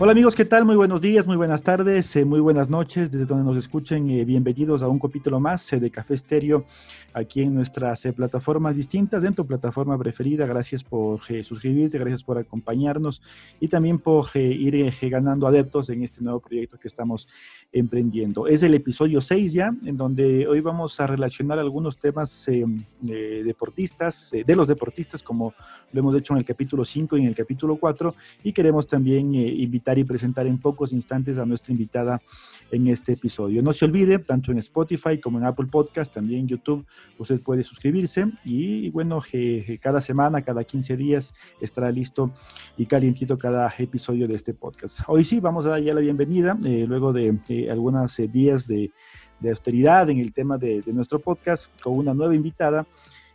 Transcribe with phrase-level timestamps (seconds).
[0.00, 0.64] Hola amigos, ¿qué tal?
[0.64, 4.08] Muy buenos días, muy buenas tardes, eh, muy buenas noches, desde donde nos escuchen.
[4.10, 6.64] Eh, bienvenidos a un capítulo más eh, de Café Estéreo
[7.12, 10.46] aquí en nuestras plataformas distintas, en tu plataforma preferida.
[10.46, 13.20] Gracias por suscribirte, gracias por acompañarnos
[13.58, 17.26] y también por ir ganando adeptos en este nuevo proyecto que estamos
[17.72, 18.46] emprendiendo.
[18.46, 22.48] Es el episodio 6 ya, en donde hoy vamos a relacionar algunos temas
[23.00, 25.54] deportistas, de los deportistas, como
[25.92, 29.34] lo hemos hecho en el capítulo 5 y en el capítulo 4, y queremos también
[29.34, 32.20] invitar y presentar en pocos instantes a nuestra invitada
[32.70, 33.62] en este episodio.
[33.62, 36.84] No se olvide, tanto en Spotify como en Apple Podcast, también en YouTube,
[37.16, 39.22] usted puede suscribirse y bueno,
[39.80, 42.32] cada semana, cada 15 días estará listo
[42.76, 45.00] y calientito cada episodio de este podcast.
[45.06, 47.38] Hoy sí, vamos a dar ya la bienvenida, eh, luego de
[47.70, 48.90] algunos eh, días de,
[49.48, 52.84] austeridad en el tema de, de nuestro podcast, con una nueva invitada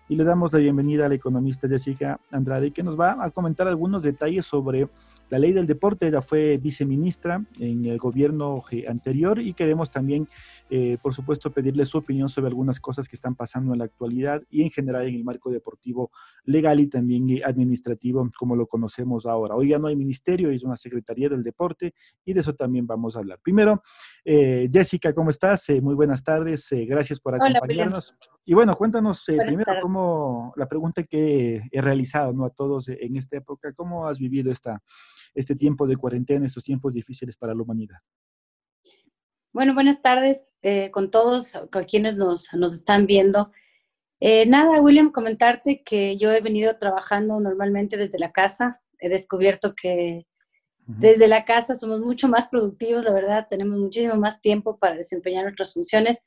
[0.10, 3.68] y le damos la bienvenida a la economista Jessica Andrade, que nos va a comentar
[3.68, 4.90] algunos detalles sobre
[5.34, 10.30] la ley del deporte, ella fue viceministra en el gobierno eh, anterior y queremos también,
[10.70, 14.44] eh, por supuesto, pedirle su opinión sobre algunas cosas que están pasando en la actualidad
[14.52, 16.12] y en general en el marco deportivo
[16.46, 19.56] legal y también eh, administrativo, como lo conocemos ahora.
[19.56, 23.16] Hoy ya no hay ministerio, es una secretaría del deporte y de eso también vamos
[23.16, 23.40] a hablar.
[23.42, 23.82] Primero,
[24.24, 25.66] Jessica, ¿cómo estás?
[25.82, 28.16] muy buenas tardes, gracias por acompañarnos.
[28.46, 32.46] y bueno, cuéntanos primero cómo la pregunta que he realizado ¿no?
[32.46, 34.82] a todos en esta época, ¿cómo has vivido esta
[35.34, 38.00] este tiempo de cuarentena, estos tiempos difíciles para la humanidad.
[39.54, 43.52] Bueno, buenas tardes eh, con todos, con quienes nos, nos están viendo.
[44.20, 48.82] Eh, nada, William, comentarte que yo he venido trabajando normalmente desde la casa.
[48.98, 50.26] He descubierto que
[50.86, 55.44] desde la casa somos mucho más productivos, la verdad, tenemos muchísimo más tiempo para desempeñar
[55.44, 56.20] nuestras funciones,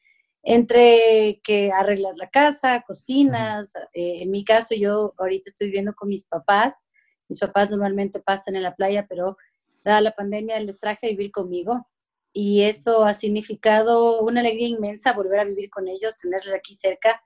[0.42, 3.74] entre que arreglas la casa, cocinas.
[3.92, 6.78] Eh, en mi caso, yo ahorita estoy viviendo con mis papás
[7.28, 9.36] mis papás normalmente pasan en la playa, pero
[9.82, 11.86] dada la pandemia les traje a vivir conmigo
[12.32, 17.22] y eso ha significado una alegría inmensa volver a vivir con ellos, tenerlos aquí cerca,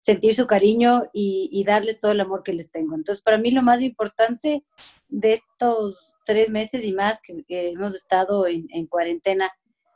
[0.00, 2.94] sentir su cariño y, darles todo el amor que les tengo.
[2.94, 4.62] Entonces, para mí lo más importante
[5.08, 9.50] de estos tres meses y más que, hemos estado en, cuarentena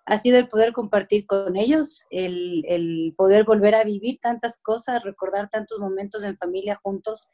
[0.06, 5.04] ha sido el poder compartir con ellos, el, el poder volver a vivir tantas cosas,
[5.04, 7.28] recordar tantos momentos en familia juntos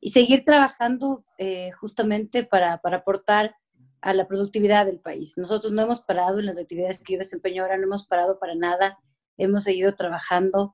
[0.00, 3.56] y seguir trabajando eh, justamente para, para, aportar
[4.00, 5.34] a la productividad del país.
[5.36, 8.54] Nosotros no hemos parado en las actividades que yo desempeño ahora, no hemos parado para
[8.54, 8.98] nada,
[9.36, 10.72] hemos seguido trabajando.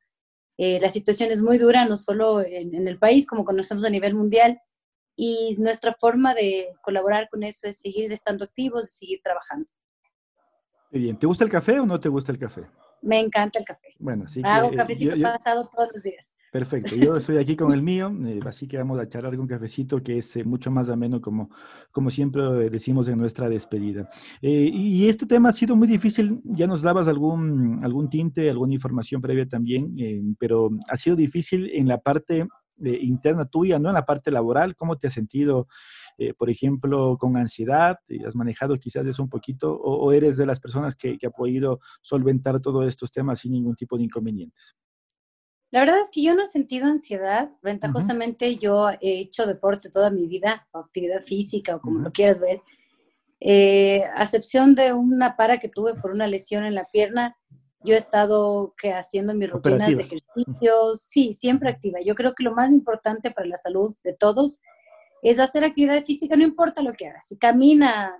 [0.59, 3.91] Eh, la situación es muy dura, no solo en, en, el país, como conocemos a
[3.91, 4.61] nivel mundial,
[5.17, 9.69] y nuestra forma de colaborar con eso es seguir estando activos, seguir trabajando.
[10.91, 12.67] Muy bien, ¿te gusta el café o no te gusta el café?
[13.05, 13.95] Me encanta el café.
[13.99, 14.41] Bueno, sí.
[14.45, 16.35] Hago que, cafecito pasado todos los días.
[16.55, 20.01] Perfecto, yo estoy aquí con el mío, eh, así que vamos a charlar un cafecito
[20.01, 21.51] que es eh, mucho más ameno como,
[21.91, 24.09] como siempre decimos en nuestra despedida.
[24.41, 28.73] Eh, y este tema ha sido muy difícil, ya nos dabas algún, algún tinte, alguna
[28.73, 32.47] información previa también, pero ha sido difícil en la parte
[32.79, 35.67] interna tuya, no en la parte laboral, ¿cómo te has sentido?
[36.39, 40.97] Por ejemplo, con ansiedad, ¿has manejado quizás eso un poquito o, eres de las personas
[40.97, 44.77] que, que ha podido solventar todos estos temas sin ningún tipo de inconvenientes?
[45.75, 47.51] La verdad es que yo no he sentido ansiedad.
[47.61, 52.39] Ventajosamente yo he hecho deporte toda mi vida, o actividad física, o como lo quieras
[52.39, 52.63] ver.
[53.41, 57.37] Eh, a excepción de una para que tuve por una lesión en la pierna,
[57.83, 61.99] yo he estado que haciendo mis rutinas de ejercicios, sí, siempre activa.
[62.01, 64.61] Yo creo que lo más importante para la salud de todos
[65.25, 67.27] es hacer actividad física, no importa lo que hagas.
[67.27, 68.15] Si camina,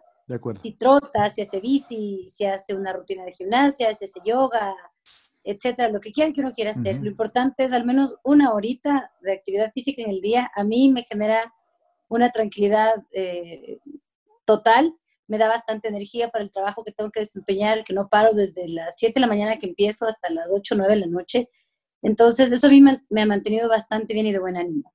[0.59, 4.75] si trota, si hace bici, si hace una rutina de gimnasia, si hace yoga,
[5.45, 6.97] etcétera, lo que quiera que uno quiera hacer.
[6.97, 10.51] Lo importante es al menos una horita de actividad física en el día.
[10.57, 11.53] A mí me genera
[12.09, 13.81] una tranquilidad eh,
[14.47, 14.95] total,
[15.27, 18.67] me da bastante energía para el trabajo que tengo que desempeñar, que no paro desde
[18.67, 21.51] las 7 de la mañana que empiezo hasta las 8 o 9 de la noche.
[22.01, 24.94] Entonces, eso a mí me ha mantenido bastante bien y de buen ánimo.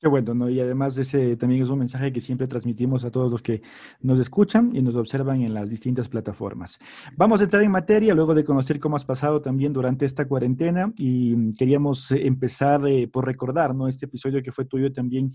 [0.00, 0.48] Qué bueno, ¿no?
[0.48, 3.62] Y además ese también es un mensaje que siempre transmitimos a todos los que
[4.00, 6.78] nos escuchan y nos observan en las distintas plataformas.
[7.16, 10.92] Vamos a entrar en materia luego de conocer cómo has pasado también durante esta cuarentena
[10.96, 13.88] y queríamos eh, empezar eh, por recordar, ¿no?
[13.88, 15.32] Este episodio que fue tuyo también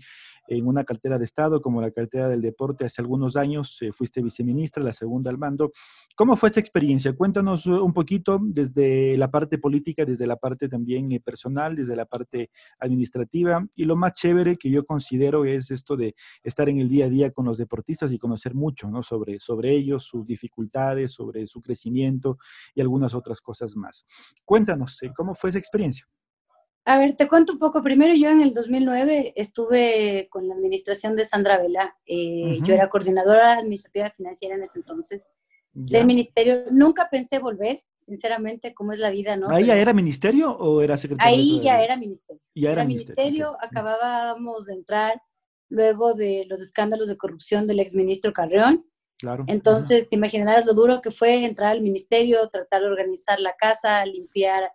[0.48, 4.22] en una cartera de Estado como la cartera del deporte hace algunos años, eh, fuiste
[4.22, 5.72] viceministra, la segunda al mando.
[6.16, 7.14] ¿Cómo fue esa experiencia?
[7.14, 12.50] Cuéntanos un poquito desde la parte política, desde la parte también personal, desde la parte
[12.78, 17.06] administrativa y lo más chévere que yo considero es esto de estar en el día
[17.06, 19.02] a día con los deportistas y conocer mucho ¿no?
[19.02, 22.38] sobre, sobre ellos, sus dificultades, sobre su crecimiento
[22.74, 24.06] y algunas otras cosas más.
[24.44, 26.06] Cuéntanos, ¿cómo fue esa experiencia?
[26.86, 27.82] A ver, te cuento un poco.
[27.82, 31.96] Primero, yo en el 2009 estuve con la administración de Sandra Vela.
[32.04, 35.26] Eh, yo era coordinadora administrativa financiera en ese entonces
[35.74, 36.64] del ministerio.
[36.70, 39.50] Nunca pensé volver, sinceramente, cómo es la vida, ¿no?
[39.50, 41.34] ¿Ahí ya era ministerio o era secretario?
[41.34, 42.42] Ahí ya era ministerio.
[42.54, 43.56] Ya era, ministerio.
[43.60, 45.20] Acabábamos de entrar
[45.68, 48.86] luego de los escándalos de corrupción del exministro Carreón.
[49.18, 49.44] Claro.
[49.48, 54.04] Entonces, te imaginarás lo duro que fue entrar al ministerio, tratar de organizar la casa,
[54.06, 54.70] limpiar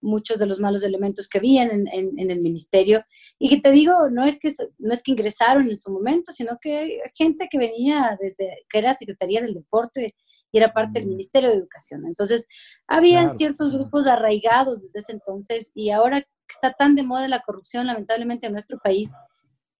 [0.00, 3.04] muchos de los malos elementos que habían en, el ministerio.
[3.38, 6.58] Y que te digo, no es que, no es que ingresaron en su momento, sino
[6.60, 10.14] que gente que venía desde, que era Secretaría del Deporte
[10.52, 11.10] y era parte del mm.
[11.10, 12.06] Ministerio de Educación.
[12.06, 12.48] Entonces,
[12.86, 17.42] habían ciertos grupos arraigados desde ese entonces y ahora que está tan de moda la
[17.42, 19.12] corrupción, lamentablemente, en nuestro país,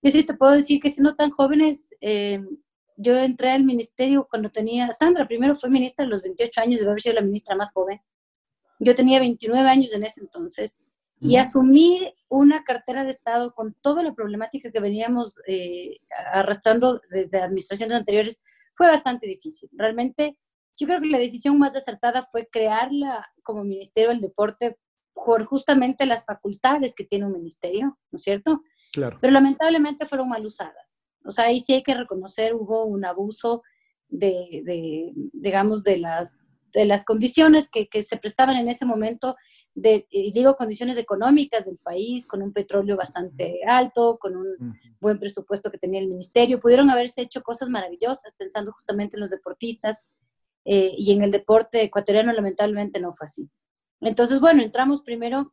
[0.02, 2.40] yo sí te puedo decir que siendo tan jóvenes, eh,
[2.96, 6.90] yo entré al ministerio cuando tenía, Sandra primero fue ministra a los 28 años, debe
[6.90, 8.00] haber sido la ministra más joven.
[8.78, 10.78] Yo tenía 29 años en ese entonces
[11.18, 15.98] y asumir una cartera de Estado con toda la problemática que veníamos eh,
[16.32, 18.42] arrastrando desde administraciones anteriores
[18.74, 19.70] fue bastante difícil.
[19.72, 20.36] Realmente,
[20.78, 24.78] yo creo que la decisión más acertada fue crearla como Ministerio del Deporte
[25.14, 28.62] por justamente las facultades que tiene un ministerio, ¿no es cierto?
[28.92, 29.18] Claro.
[29.20, 31.00] Pero lamentablemente fueron mal usadas.
[31.24, 33.62] O sea, ahí sí hay que reconocer, hubo un abuso
[34.08, 36.38] de, de digamos, de las
[36.76, 39.34] de las condiciones que, que, se prestaban en ese momento,
[39.74, 45.18] de, y digo condiciones económicas del país, con un petróleo bastante alto, con un buen
[45.18, 50.04] presupuesto que tenía el ministerio, pudieron haberse hecho cosas maravillosas pensando justamente en los deportistas
[50.68, 53.48] eh, y en el deporte ecuatoriano lamentablemente no fue así.
[54.00, 55.52] Entonces, bueno, entramos primero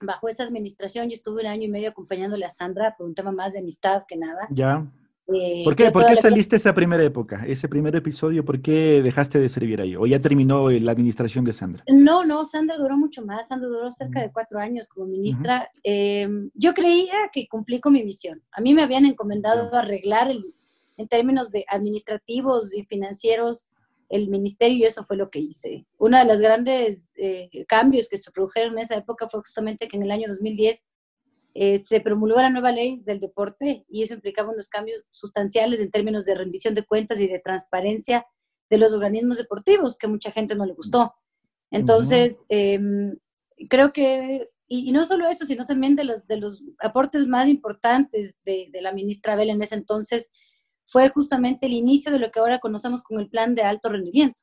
[0.00, 3.32] bajo esa administración, yo estuve un año y medio acompañándole a Sandra por un tema
[3.32, 4.46] más de amistad que nada.
[4.50, 4.86] Ya.
[5.26, 8.44] Eh, ¿Por qué, ¿Por qué saliste esa primera época, ese primer episodio?
[8.44, 9.96] ¿Por qué dejaste de servir ahí?
[9.96, 11.82] ¿O ya terminó la administración de Sandra?
[11.88, 13.48] No, no, Sandra duró mucho más.
[13.48, 15.70] Sandra duró cerca de cuatro años como ministra.
[15.82, 18.42] Em, yo creía que cumplí con mi misión.
[18.52, 20.30] A mí me habían encomendado arreglar
[20.96, 23.66] en términos de administrativos y financieros
[24.08, 25.86] el ministerio y eso fue lo que hice.
[25.98, 29.96] Uno de los grandes eh, cambios que se produjeron en esa época fue justamente que
[29.96, 30.82] en el año 2010
[31.56, 35.90] eh, se promulgó la nueva ley del deporte y eso implicaba unos cambios sustanciales en
[35.90, 38.26] términos de rendición de cuentas y de transparencia
[38.68, 41.14] de los organismos deportivos, que mucha gente no le gustó.
[41.70, 43.16] Entonces, em,
[43.68, 48.36] creo que, y, no solo eso, sino también de los, de los aportes más importantes
[48.44, 50.30] de, la ministra Abel en ese entonces,
[50.86, 54.42] fue justamente el inicio de lo que ahora conocemos como el plan de alto rendimiento,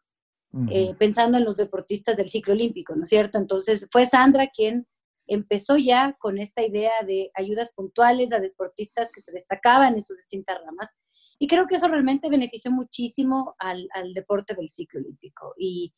[0.69, 3.38] eh, pensando en los deportistas del ciclo olímpico, ¿no es cierto?
[3.38, 4.85] Entonces, fue Sandra quien
[5.27, 10.17] empezó ya con esta idea de ayudas puntuales a deportistas que se destacaban en sus
[10.17, 10.89] distintas ramas.
[11.39, 15.53] Y creo que eso realmente benefició muchísimo al, deporte del ciclo olímpico.
[15.57, 15.94] Y,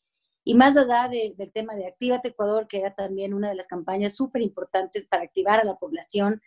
[0.56, 4.42] más allá del tema de Actívate Ecuador, que era también una de las campañas súper
[4.42, 6.42] importantes para activar a la población,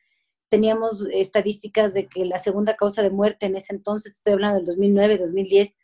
[0.49, 4.67] teníamos estadísticas de que la segunda causa de muerte en ese entonces, estoy hablando del
[4.67, 5.75] 2009, 2010,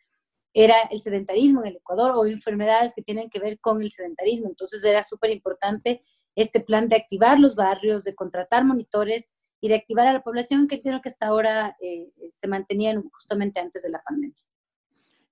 [0.53, 4.47] era el sedentarismo en el Ecuador o enfermedades que tienen que ver con el sedentarismo.
[4.47, 6.03] Entonces era súper importante
[6.35, 9.29] este plan de activar los barrios, de contratar monitores
[9.59, 13.59] y de activar a la población que entiendo que hasta ahora eh, se mantenían justamente
[13.59, 14.37] antes de la pandemia.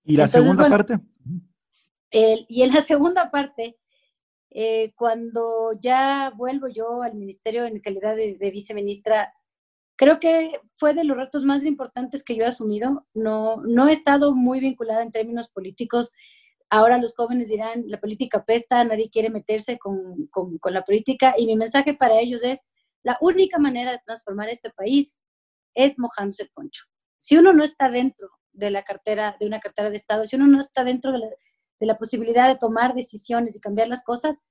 [0.04, 1.00] ¿Y la segunda parte?
[2.14, 3.78] y en la segunda parte,
[4.52, 9.34] eh, cuando ya vuelvo yo al ministerio en calidad de, de, viceministra,
[9.96, 13.08] creo que fue de los retos más importantes que yo he asumido.
[13.14, 16.12] No, no he estado muy vinculada en términos políticos
[16.74, 21.46] Ahora los jóvenes dirán, la política pesta, nadie quiere meterse con, con, la política y
[21.46, 22.62] mi mensaje para ellos es,
[23.04, 25.18] la única manera de transformar este país
[25.76, 26.86] es mojándose el poncho.
[27.18, 30.48] Si uno no está dentro de la cartera, de una cartera de Estado, si uno
[30.48, 31.28] no está dentro de la,
[31.82, 34.44] de la posibilidad de tomar decisiones y cambiar las cosas,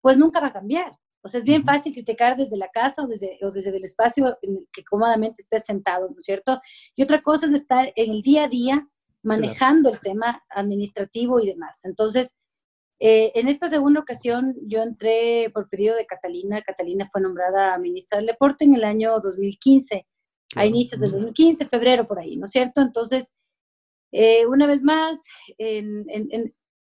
[0.00, 0.92] pues nunca va a cambiar.
[1.22, 4.38] O sea, es bien fácil criticar desde la casa o desde, o desde el espacio
[4.40, 6.58] en el que cómodamente estés sentado, ¿no es cierto?
[6.96, 8.88] Y otra cosa es estar en el día a día
[9.22, 11.84] manejando el tema administrativo y demás.
[11.84, 12.34] Entonces,
[12.98, 16.62] eh, en esta segunda ocasión yo entré por pedido de Catalina.
[16.62, 20.06] Catalina fue nombrada ministra del Deporte en el año 2015,
[20.56, 22.80] a inicios del 2015, febrero por ahí, ¿no es cierto?
[22.80, 23.34] Entonces,
[24.12, 25.22] eh, una vez más,
[25.58, 26.06] en,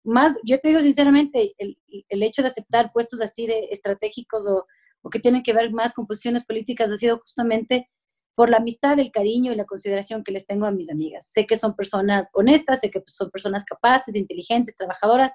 [0.04, 1.78] más, yo te digo sinceramente, el,
[2.08, 4.66] el, hecho de aceptar puestos así de estratégicos o,
[5.02, 7.88] o que tienen que ver más con posiciones políticas ha sido justamente
[8.34, 11.28] por la amistad, el cariño y la consideración que les tengo a mis amigas.
[11.32, 15.32] Sé que son personas honestas, sé que son personas capaces, inteligentes, trabajadoras,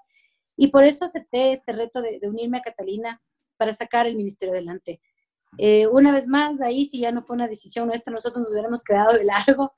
[0.56, 3.22] y por eso acepté este reto de, unirme a Catalina
[3.58, 5.02] para sacar el ministerio adelante.
[5.58, 8.84] Eh, una vez más, ahí sí ya no fue una decisión nuestra, nosotros nos hubiéramos
[8.84, 9.74] quedado de largo,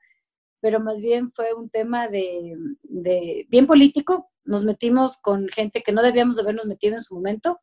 [0.60, 4.30] pero más bien fue un tema de, de bien político.
[4.46, 7.60] Nos metimos con gente que no debíamos habernos metido en su momento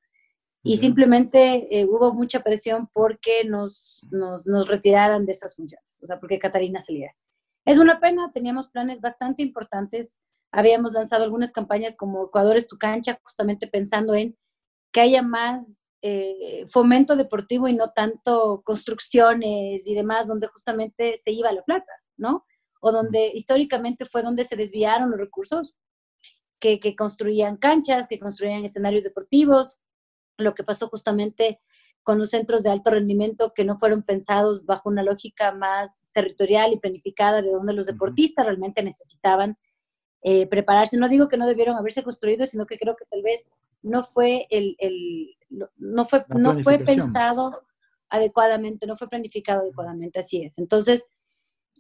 [0.66, 6.08] y simplemente eh, hubo mucha presión porque nos, nos, nos, retiraran de esas funciones, o
[6.08, 7.14] sea, porque Catarina saliera.
[7.66, 10.18] Es una pena, teníamos planes bastante importantes,
[10.52, 14.38] habíamos lanzado algunas campañas como Ecuador es tu cancha, justamente pensando en
[14.94, 21.32] que haya más eh, fomento deportivo y no tanto construcciones y demás, donde justamente se
[21.32, 22.46] iba la plata, ¿no?
[22.80, 25.78] O donde históricamente fue donde se desviaron los recursos,
[26.64, 29.80] que, que construían canchas, que construían escenarios deportivos,
[30.38, 31.60] lo que pasó justamente
[32.04, 36.72] con los centros de alto rendimiento que no fueron pensados bajo una lógica más territorial
[36.72, 39.58] y planificada de donde los deportistas realmente necesitaban
[40.22, 40.96] eh, prepararse.
[40.96, 43.46] No digo que no debieron haberse construido, sino que creo que tal vez
[43.82, 47.66] no fue el, el no fue, no fue pensado
[48.08, 50.58] adecuadamente, no fue planificado adecuadamente, así es.
[50.60, 51.10] Entonces,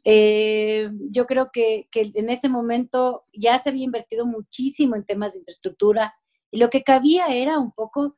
[0.05, 5.33] eh, yo creo que, que, en ese momento ya se había invertido muchísimo en temas
[5.33, 6.13] de infraestructura
[6.51, 8.15] y lo que cabía era un poco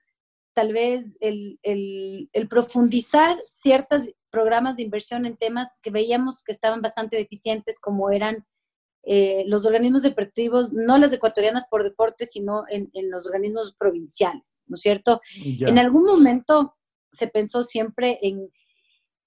[0.55, 6.81] tal vez el, el, profundizar ciertos programas de inversión en temas que veíamos que estaban
[6.81, 8.45] bastante deficientes, como eran
[9.03, 14.59] eh, los organismos deportivos, no las ecuatorianas por deporte, sino en, en los organismos provinciales,
[14.65, 15.21] ¿no es cierto?
[15.43, 16.75] En algún momento
[17.11, 18.49] se pensó siempre en,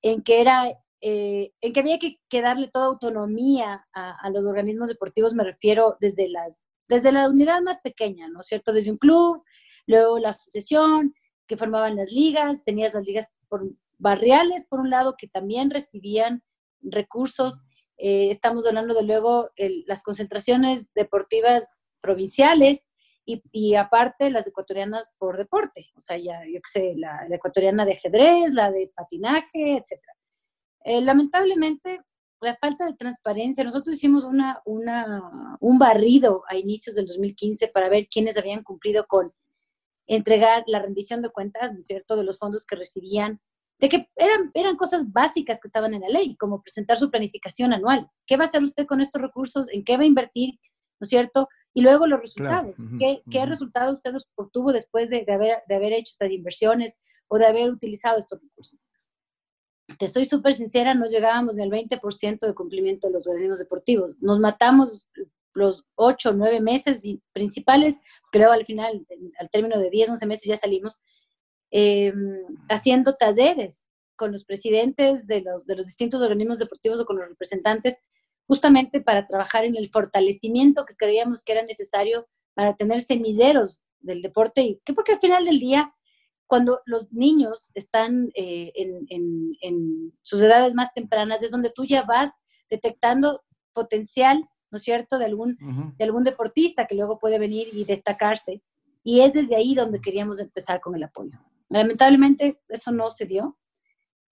[0.02, 5.34] en que era eh, en que había que, darle toda autonomía a, los organismos deportivos,
[5.34, 8.72] me refiero desde, las, desde la unidad más pequeña, ¿no es cierto?
[8.72, 9.42] Desde un club,
[9.86, 11.14] luego la asociación,
[11.46, 13.64] que formaban las ligas, tenías las ligas por,
[13.98, 16.42] barriales, por un lado, que también recibían
[16.80, 17.62] recursos.
[17.96, 19.50] Eh, estamos hablando de luego
[19.86, 22.84] las concentraciones deportivas provinciales
[23.52, 27.92] y, aparte las ecuatorianas por deporte, o sea, ya yo que sé, la, ecuatoriana de
[27.92, 30.00] ajedrez, la de patinaje, etc.
[30.84, 32.00] Eh, lamentablemente,
[32.40, 37.88] la falta de transparencia, nosotros hicimos una, una, un barrido a inicios del 2015 para
[37.88, 39.32] ver quiénes habían cumplido con
[40.06, 43.40] entregar la rendición de cuentas, ¿no es cierto?, de los fondos que recibían,
[43.78, 47.72] de que eran, eran cosas básicas que estaban en la ley, como presentar su planificación
[47.72, 48.08] anual.
[48.26, 49.66] ¿Qué va a hacer usted con estos recursos?
[49.72, 50.54] ¿En qué va a invertir?
[51.00, 51.48] ¿No es cierto?
[51.74, 52.78] Y luego los resultados.
[52.98, 56.96] ¿Qué, ¿Qué, resultados usted obtuvo después de, de, haber, de haber hecho estas inversiones
[57.28, 58.82] o de haber utilizado estos recursos?
[59.96, 64.16] Te soy súper sincera, no llegábamos ni al 20% de cumplimiento de los organismos deportivos.
[64.20, 65.08] Nos matamos
[65.54, 67.02] los ocho, nueve meses
[67.32, 67.96] principales,
[68.30, 69.06] creo al final,
[69.38, 71.00] al término de 10, 11 meses ya salimos,
[71.70, 72.12] eh,
[72.68, 73.84] haciendo talleres
[74.16, 77.98] con los presidentes de los, de los distintos organismos deportivos o con los representantes,
[78.46, 84.22] justamente para trabajar en el fortalecimiento que creíamos que era necesario para tener semilleros del
[84.22, 85.94] deporte, y que porque al final del día,
[86.48, 91.84] cuando los niños están eh, en, en, en sus edades más tempranas, es donde tú
[91.84, 92.30] ya vas
[92.68, 95.56] detectando potencial ¿no es cierto?, de algún,
[95.96, 98.62] de algún deportista que luego puede venir y destacarse.
[99.02, 101.38] Y es desde ahí donde queríamos empezar con el apoyo.
[101.70, 103.56] Lamentablemente eso no se dio,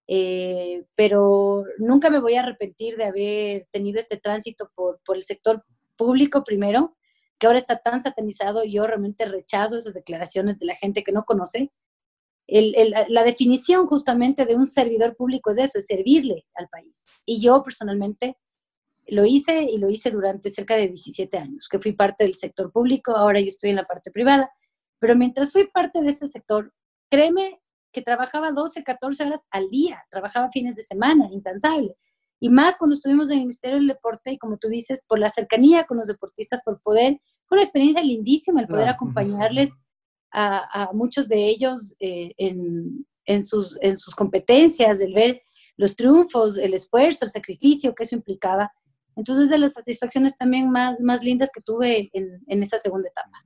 [0.09, 5.23] eh, pero nunca me voy a arrepentir de haber tenido este tránsito por, por el
[5.23, 5.65] sector
[5.97, 6.97] público primero,
[7.39, 11.25] que ahora está tan satanizado, yo realmente rechazo esas declaraciones de la gente que no
[11.25, 11.73] conoce.
[12.47, 17.07] El, el, la definición justamente de un servidor público es eso, es servirle al país.
[17.26, 18.37] Y yo personalmente
[19.09, 22.73] lo hice y lo hice durante cerca de 17 años, que fui parte del sector
[22.73, 24.50] público, ahora yo estoy en la parte privada,
[24.99, 26.73] pero mientras fui parte de ese sector,
[27.11, 27.61] créeme
[27.93, 31.95] que trabajaba 12, 14 horas al día, trabajaba fines de semana, incansable.
[32.38, 35.31] Y más cuando estuvimos en el Ministerio del Deporte y como tú dices, por la
[35.31, 39.71] cercanía con los deportistas, por poder, fue una experiencia lindísima el poder acompañarles
[40.38, 45.40] a, muchos de ellos eh, en, en, sus, en sus competencias, el ver
[45.76, 48.71] los triunfos, el esfuerzo, el sacrificio que eso implicaba.
[49.14, 53.45] Entonces, de las satisfacciones también más, más lindas que tuve en, en esa segunda etapa.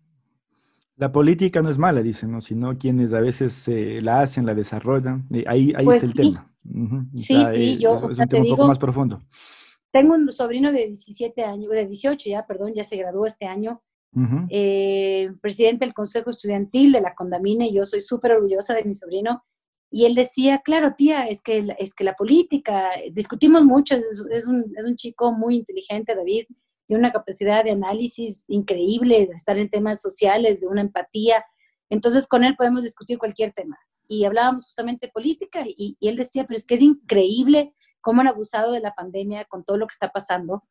[0.97, 2.41] La política no es mala, dicen, ¿no?
[2.41, 5.27] sino quienes a veces eh, la hacen, la desarrollan.
[5.47, 6.53] Ahí, ahí está el tema.
[7.15, 9.23] Sí, sí, yo es un tema un poco más profundo.
[9.93, 13.83] Tengo un sobrino de 17 años, de 18 ya, perdón, ya se graduó este año,
[14.51, 19.45] eh, presidente del Consejo Estudiantil de la Condamine, yo soy súper orgullosa de mi sobrino,
[19.91, 24.47] y él decía, claro, tía, es que, es que la política, discutimos mucho, es, es,
[24.47, 26.47] un, es un chico muy inteligente, David,
[26.87, 31.45] tiene una capacidad de análisis increíble, de estar en temas sociales, de una empatía.
[31.89, 33.79] Entonces, con él podemos discutir cualquier tema.
[34.09, 38.21] Y hablábamos justamente de política y, y él decía, pero es que es increíble cómo
[38.21, 40.65] han abusado de la pandemia con todo lo que está pasando,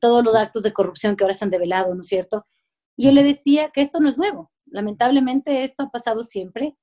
[0.00, 2.46] todos los actos de corrupción que ahora se han develado, ¿no es cierto?
[2.96, 4.50] Yo le decía que esto no es nuevo.
[4.66, 6.76] Lamentablemente esto ha pasado siempre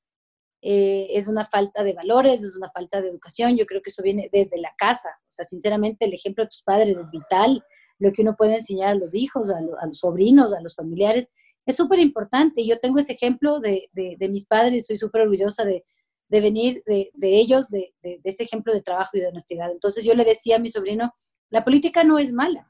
[0.62, 3.56] eh, es una falta de valores, es una falta de educación.
[3.58, 5.10] Yo creo que eso viene desde la casa.
[5.22, 7.64] O sea, sinceramente, el ejemplo de tus padres es vital.
[7.98, 11.28] Lo que uno puede enseñar a los hijos, a, los sobrinos, a los familiares,
[11.66, 12.66] es súper importante.
[12.66, 13.90] Yo tengo ese ejemplo de,
[14.30, 15.84] mis padres, soy súper orgullosa de
[16.30, 19.72] venir de, ellos, de, ese ejemplo de trabajo y de honestidad.
[19.72, 21.14] Entonces yo le decía a mi sobrino,
[21.50, 22.70] la política no es mala.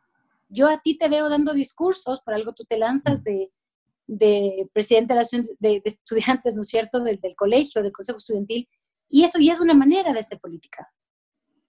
[0.50, 3.51] Yo a ti te veo dando discursos, por algo tú te lanzas de,
[4.74, 8.68] presidente de, la, de, estudiantes, ¿no es cierto?, del, del colegio, del consejo estudiantil,
[9.10, 10.91] y eso ya es una manera de hacer política.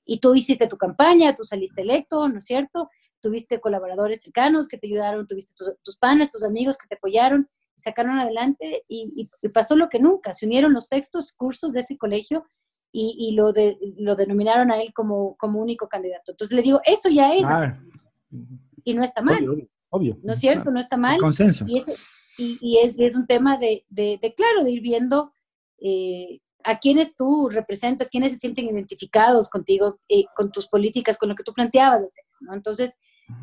[0.04, 2.88] Y tú hiciste tu campaña, tú saliste electo, ¿no es cierto?
[3.20, 8.18] tuviste colaboradores cercanos que te ayudaron, tuviste tus, panas, tus amigos que te apoyaron, sacaron
[8.18, 12.44] adelante y, pasó lo que nunca, se unieron los sextos cursos de ese colegio
[12.92, 16.32] y, lo, de, lo denominaron a él como, como único candidato.
[16.32, 17.44] Entonces le digo, eso ya es.
[17.46, 17.78] Ah.
[18.84, 19.68] Y no está mal.
[19.90, 20.70] Obvio, ¿No es cierto?
[20.70, 21.18] No está mal.
[21.18, 21.64] consenso.
[22.38, 25.32] Y, es, es, un tema de, de, claro, de ir viendo
[25.78, 31.28] eh, a quienes tú representas, quienes se sienten identificados contigo, eh, con tus políticas, con
[31.28, 32.54] lo que tú planteabas hacer, ¿no?
[32.54, 32.94] Entonces,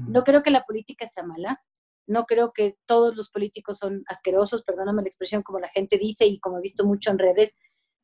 [0.07, 1.61] no creo que la política sea mala,
[2.07, 6.25] no creo que todos los políticos son asquerosos, perdóname la expresión como la gente dice
[6.25, 7.55] y como he visto mucho en redes,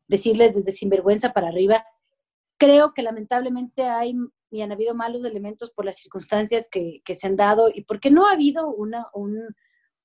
[0.07, 1.83] decirles desde sinvergüenza para arriba.
[2.57, 4.15] Creo que lamentablemente hay
[4.53, 8.27] y han habido malos elementos por las circunstancias que, se han dado y porque no
[8.27, 9.07] ha habido una,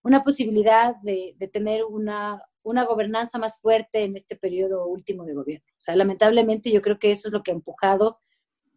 [0.03, 5.35] una posibilidad de, de tener una, una gobernanza más fuerte en este periodo último de
[5.35, 5.67] gobierno.
[5.77, 8.21] O sea, lamentablemente yo creo que eso es lo que ha empujado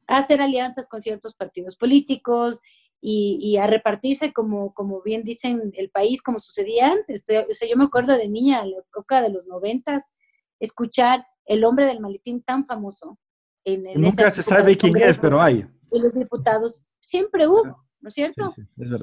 [0.08, 2.60] a hacer alianzas con ciertos partidos políticos
[3.00, 7.24] y, a repartirse como, como bien dicen el país, como sucedía antes.
[7.50, 10.12] O sea, yo me acuerdo de niña, en la época de los noventas,
[10.60, 13.18] escuchar el hombre del maletín tan famoso.
[13.64, 15.66] En, Nunca se sabe quién es, pero hay.
[15.92, 17.64] Y los diputados, siempre hubo,
[18.00, 18.54] ¿no es cierto?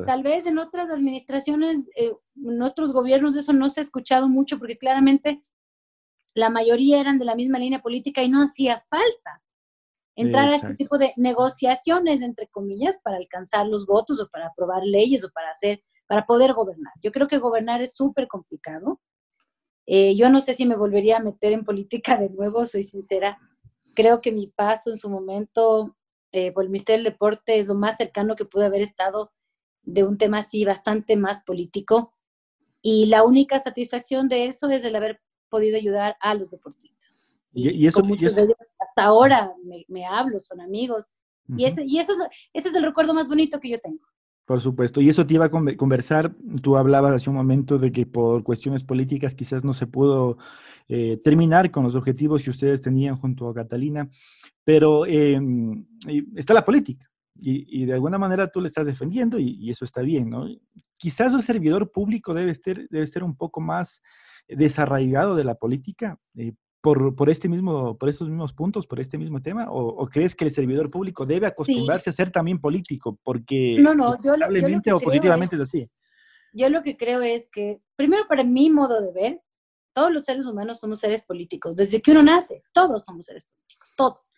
[0.06, 4.58] Tal vez en otras administraciones, eh, en otros gobiernos eso no se ha escuchado mucho
[4.58, 5.42] porque claramente
[6.34, 9.42] la mayoría eran de la misma línea política y no hacía falta
[10.18, 14.82] entrar a este tipo de negociaciones, entre comillas, para alcanzar los votos o para aprobar
[14.82, 16.92] leyes o para hacer, para poder gobernar.
[17.02, 19.00] Yo creo que gobernar es súper complicado.
[19.86, 23.38] Eh, yo no sé si me volvería a meter en política de nuevo, soy sincera.
[23.98, 25.96] Creo que mi paso en su momento
[26.30, 29.32] eh, por el Ministerio del Deporte es lo más cercano que pude haber estado
[29.82, 32.14] de un tema así bastante más político.
[32.80, 37.20] Y la única satisfacción de eso es el haber podido ayudar a los deportistas.
[37.52, 39.52] Y, eso, muchos de ellos hasta ahora
[39.88, 41.10] me, hablo, son amigos.
[41.56, 42.18] Y, ese, y eso es,
[42.52, 44.06] ese es el recuerdo más bonito que yo tengo.
[44.48, 48.06] Por supuesto, y eso te iba a conversar, tú hablabas hace un momento de que
[48.06, 50.38] por cuestiones políticas quizás no se pudo
[50.88, 54.08] eh, terminar con los objetivos que ustedes tenían junto a Catalina,
[54.64, 55.84] pero em,
[56.34, 60.30] está la política y, de alguna manera tú le estás defendiendo y, eso está bien,
[60.30, 60.46] ¿no?
[60.96, 64.00] Quizás el servidor público debe estar, debe un poco más
[64.48, 69.18] desarraigado de la política, eh, por, por, este mismo, por estos mismos puntos, por este
[69.18, 69.66] mismo tema?
[69.70, 73.18] ¿O, crees que el servidor público debe acostumbrarse a ser también político?
[73.22, 74.34] Porque no, no, yo,
[74.94, 75.90] o positivamente es, así.
[76.52, 79.42] Yo lo que creo es que, primero para mi modo de ver,
[79.92, 81.74] todos los seres humanos somos seres políticos.
[81.74, 84.32] Desde que uno nace, todos somos seres políticos, todos.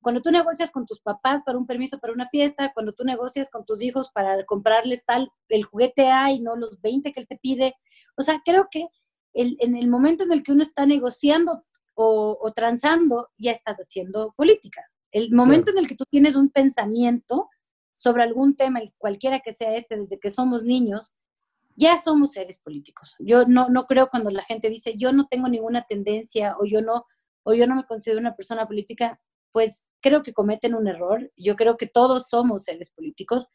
[0.00, 3.48] Cuando tú negocias con tus papás para un permiso para una fiesta, cuando tú negocias
[3.50, 7.28] con tus hijos para comprarles tal, el juguete A y no los 20 que él
[7.28, 7.74] te pide.
[8.16, 8.88] O sea, creo que
[9.32, 11.62] el, en el momento en el que uno está negociando
[11.94, 14.82] o, transando, ya estás haciendo política.
[15.10, 17.48] El momento en el que tú tienes un pensamiento
[17.96, 21.14] sobre algún tema, cualquiera que sea este, desde que somos niños,
[21.76, 23.16] ya somos seres políticos.
[23.18, 26.80] Yo no, no creo cuando la gente dice, yo no tengo ninguna tendencia o yo
[26.80, 27.04] no,
[27.44, 29.20] o yo no me considero una persona política,
[29.52, 31.30] pues creo que cometen un error.
[31.36, 33.48] Yo creo que todos somos seres políticos,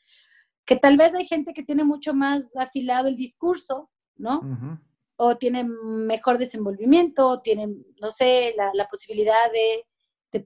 [0.66, 4.80] que tal vez hay gente que tiene mucho más afilado el discurso, ¿no?
[5.18, 5.70] O tienen
[6.06, 9.84] mejor desenvolvimiento, o tienen, no sé, la, posibilidad de,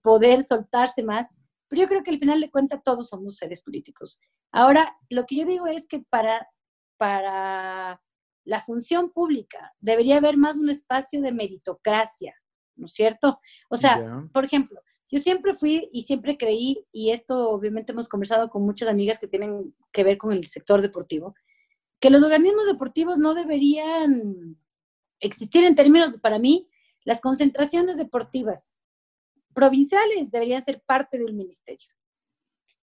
[0.01, 1.37] poder soltarse más.
[1.67, 4.21] Pero yo creo que al final de cuentas todos somos seres políticos.
[4.53, 6.47] Ahora, lo que yo digo es que para,
[6.97, 8.01] para
[8.45, 12.33] la función pública debería haber más un espacio de meritocracia,
[12.77, 13.39] ¿no es cierto?
[13.69, 18.49] O sea, por ejemplo, yo siempre fui y siempre creí, y esto obviamente hemos conversado
[18.49, 21.35] con muchas amigas que tienen que ver con el sector deportivo,
[21.99, 24.57] que los organismos deportivos no deberían
[25.21, 26.69] existir en términos, para mí,
[27.03, 28.73] las concentraciones deportivas
[29.53, 31.89] provinciales deberían ser parte del ministerio.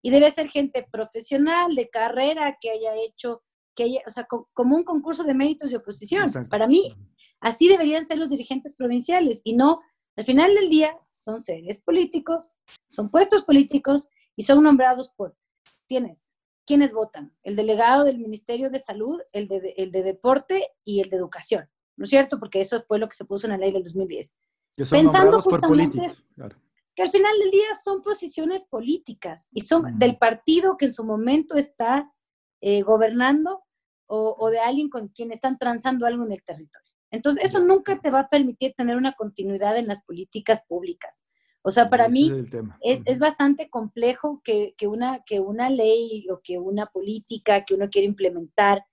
[0.01, 3.43] Y debe ser gente profesional, de carrera, que haya hecho,
[3.75, 6.31] que haya, o sea, como un concurso de méritos de oposición.
[6.49, 6.95] Para mí,
[7.41, 9.81] así deberían ser los dirigentes provinciales y no,
[10.17, 12.57] al final del día, son seres políticos,
[12.89, 15.37] son puestos políticos y son nombrados por,
[15.87, 16.29] tienes
[16.69, 17.35] ¿quiénes votan?
[17.43, 21.67] El delegado del Ministerio de Salud, el de, el de Deporte y el de Educación,
[21.99, 22.39] ¿no es cierto?
[22.39, 24.35] Porque eso fue lo que se puso en la ley del 2010.
[24.91, 26.01] Pensando justamente
[26.95, 31.05] que al final del día son posiciones políticas y son del partido que en su
[31.05, 32.13] momento está
[32.61, 33.63] eh, gobernando,
[34.09, 36.93] o, de alguien con quien están transando algo en el territorio.
[37.11, 41.25] Entonces, eso nunca te va a permitir tener una continuidad en las políticas públicas.
[41.63, 42.33] O sea, para mí
[42.81, 47.75] es, es, bastante complejo que, que, una, que una ley o que una política que
[47.75, 48.85] uno quiere implementar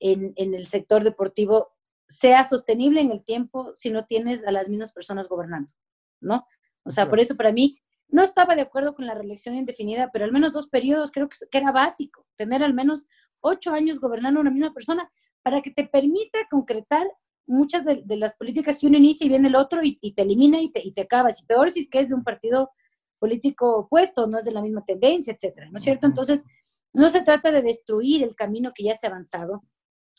[0.00, 1.75] en, en, el sector deportivo
[2.08, 5.72] sea sostenible en el tiempo si no tienes a las mismas personas gobernando,
[6.20, 6.46] ¿no?
[6.84, 10.24] O sea, por eso para mí no estaba de acuerdo con la reelección indefinida, pero
[10.24, 13.06] al menos dos periodos creo que, que era básico, tener al menos
[13.40, 15.10] ocho años gobernando una misma persona
[15.42, 17.06] para que te permita concretar
[17.46, 20.70] muchas de, las políticas que uno inicia y viene el otro y, te elimina y
[20.70, 21.40] te, y te acabas.
[21.40, 22.70] Y peor si es que es de un partido
[23.18, 26.06] político opuesto, no es de la misma tendencia, etcétera, ¿no es cierto?
[26.06, 26.44] Entonces,
[26.92, 29.62] no se trata de destruir el camino que ya se ha avanzado,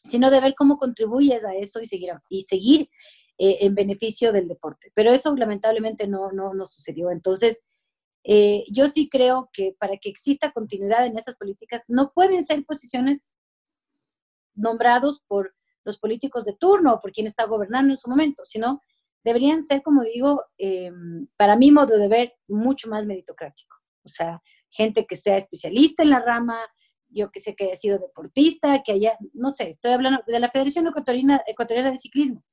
[0.08, 2.90] sino de ver cómo contribuyes a eso y seguir, y seguir
[3.38, 4.92] eh, en beneficio del deporte.
[4.96, 7.12] Pero eso lamentablemente no, no, no sucedió.
[7.12, 7.60] Entonces,
[8.24, 12.66] eh, yo sí creo que para que exista continuidad en esas políticas, no pueden ser
[12.66, 13.30] posiciones
[14.54, 15.54] nombrados por
[15.86, 18.82] los políticos de turno o por quien está gobernando en su momento, sino
[19.24, 20.92] deberían ser, como digo, eh,
[21.38, 23.76] para mi modo de ver, mucho más meritocrático.
[24.04, 26.60] O sea, gente que sea especialista en la rama,
[27.10, 30.50] yo que sé que haya sido deportista, que haya, no sé, estoy hablando de la
[30.50, 32.44] Federación Ecuatoriana, Ecuatoriana de Ciclismo.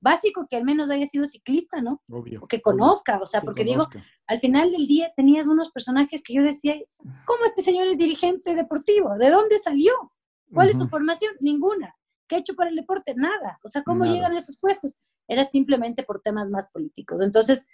[0.00, 2.02] Básico que al menos haya sido ciclista, ¿no?
[2.10, 2.40] Obvio.
[2.42, 3.88] O que conozca, o sea, porque digo,
[4.26, 6.76] al final del día tenías unos personajes que yo decía,
[7.24, 9.16] ¿cómo este señor es dirigente deportivo?
[9.16, 9.92] ¿De dónde salió?
[10.52, 11.34] ¿Cuál es su formación?
[11.40, 11.96] Ninguna.
[12.28, 13.14] ¿Qué ha hecho para el deporte?
[13.16, 13.58] Nada.
[13.62, 14.94] O sea, ¿cómo llegan a esos puestos?
[15.26, 17.20] Era simplemente por temas más políticos.
[17.20, 17.66] Entonces,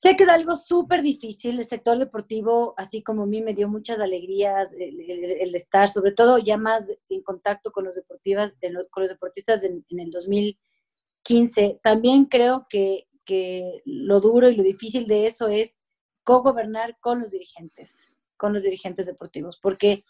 [0.00, 1.58] sé que es algo súper difícil.
[1.58, 6.38] El sector deportivo, así como a mí, me dio muchas alegrías el, estar, sobre todo
[6.38, 8.54] ya más en contacto con los, deportivas,
[8.90, 11.80] con los deportistas en, el 2015.
[11.82, 15.76] También creo que, que lo duro y lo difícil de eso es
[16.24, 18.08] co-gobernar con los dirigentes,
[18.38, 20.04] con los dirigentes deportivos, porque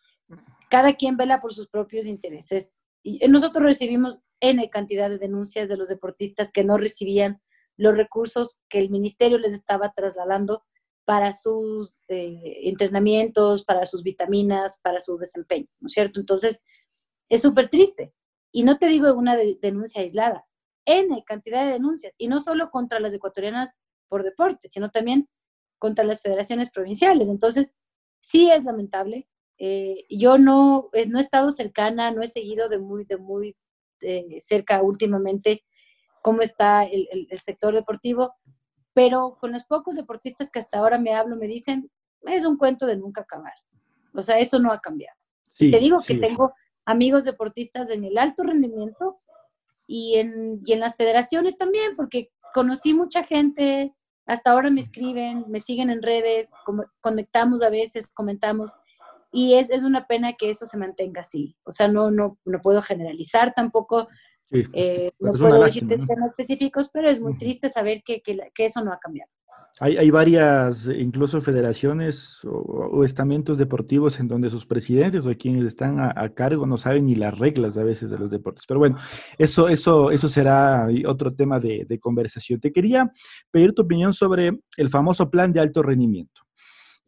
[0.70, 5.76] cada quien vela por sus propios intereses y nosotros recibimos N cantidad de denuncias de
[5.76, 7.40] los deportistas que no recibían
[7.76, 10.64] los recursos que el ministerio les estaba trasladando
[11.04, 16.20] para sus eh, entrenamientos, para sus vitaminas, para su desempeño, ¿no es cierto?
[16.20, 16.62] Entonces,
[17.28, 18.12] es súper triste.
[18.52, 20.46] Y no te digo una denuncia aislada,
[20.85, 23.78] N cantidad de denuncias, y no solo contra las ecuatorianas
[24.09, 25.28] por deporte, sino también
[25.78, 27.28] contra las federaciones provinciales.
[27.28, 27.72] Entonces,
[28.20, 29.28] sí es lamentable,
[29.59, 33.56] eh, yo no, eh, no he estado cercana, no he seguido de muy, de muy
[34.38, 35.62] cerca últimamente
[36.22, 38.35] cómo está el, sector deportivo,
[38.92, 41.90] pero con los pocos deportistas que hasta ahora me hablo me dicen,
[42.22, 43.54] es un cuento de nunca acabar.
[44.14, 45.16] O sea, eso no ha cambiado.
[45.56, 46.52] Te digo que tengo
[46.85, 49.16] amigos deportistas en el alto rendimiento
[49.87, 53.94] y en, y en las federaciones también, porque conocí mucha gente,
[54.26, 56.50] hasta ahora me escriben, me siguen en redes,
[57.00, 58.72] conectamos a veces, comentamos
[59.33, 61.56] y es, es, una pena que eso se mantenga así.
[61.64, 64.09] O sea, no, no, no puedo generalizar tampoco,
[64.50, 68.82] eh, no puedo decir temas específicos, pero es muy triste saber que, que, que eso
[68.82, 69.30] no ha cambiado.
[69.78, 76.00] Hay, hay, varias, incluso federaciones o, estamentos deportivos en donde sus presidentes o quienes están
[76.00, 78.64] a, cargo no saben ni las reglas a veces de los deportes.
[78.66, 78.96] Pero bueno,
[79.38, 82.58] eso, eso, eso será otro tema de, de conversación.
[82.58, 83.12] Te quería
[83.50, 86.42] pedir tu opinión sobre el famoso plan de alto rendimiento.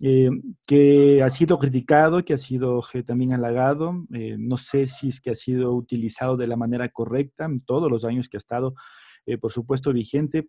[0.04, 0.30] Eh,
[0.66, 4.04] que ha sido criticado, que ha sido también halagado.
[4.12, 7.88] Eh, no sé si es que ha sido utilizado de la manera correcta en todos
[7.88, 8.74] los años que ha estado,
[9.26, 10.48] eh, por supuesto, vigente.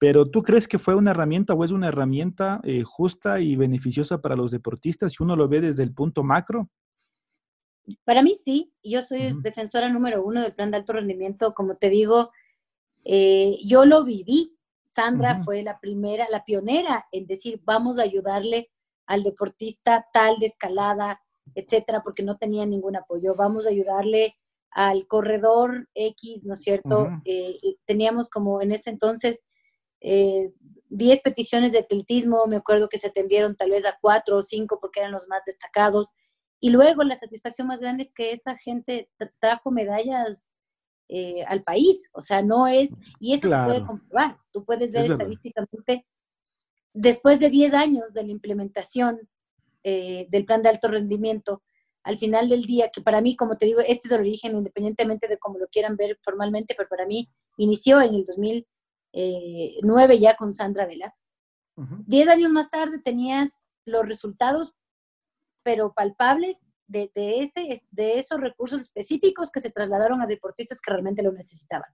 [0.00, 4.36] Pero ¿tú crees que fue una herramienta o es una herramienta justa y beneficiosa para
[4.36, 6.68] los deportistas si uno lo ve desde el punto macro?
[8.04, 11.52] Para mí sí, yo soy defensora número uno del plan de alto rendimiento.
[11.52, 12.30] Como te digo,
[13.04, 14.56] yo lo viví.
[14.84, 18.70] Sandra fue la primera, la pionera en decir, vamos a ayudarle
[19.08, 21.20] al deportista tal de escalada,
[21.54, 23.34] etcétera, porque no tenía ningún apoyo.
[23.34, 24.36] Vamos a ayudarle
[24.70, 27.08] al corredor X, ¿no es cierto?
[27.24, 29.44] Eh, teníamos como en ese entonces
[30.00, 30.52] 10
[31.18, 34.78] eh, peticiones de atletismo, me acuerdo que se atendieron tal vez a 4 o 5
[34.78, 36.12] porque eran los más destacados.
[36.60, 39.08] Y luego la satisfacción más grande es que esa gente
[39.40, 40.52] trajo medallas
[41.08, 42.90] eh, al país, o sea, no es,
[43.20, 46.04] y eso se puede comprobar, tú puedes ver estadísticamente
[46.98, 49.28] después de 10 años de la implementación
[49.84, 51.62] eh, del plan de alto rendimiento,
[52.02, 55.28] al final del día, que para mí, como te digo, este es el origen, independientemente
[55.28, 60.36] de cómo lo quieran ver formalmente, pero para mí inició en el 2009 eh, ya
[60.36, 61.14] con Sandra Vela.
[61.76, 64.74] 10 años más tarde tenías los resultados,
[65.62, 70.90] pero palpables de, de, ese, de esos recursos específicos que se trasladaron a deportistas que
[70.90, 71.88] realmente lo necesitaban.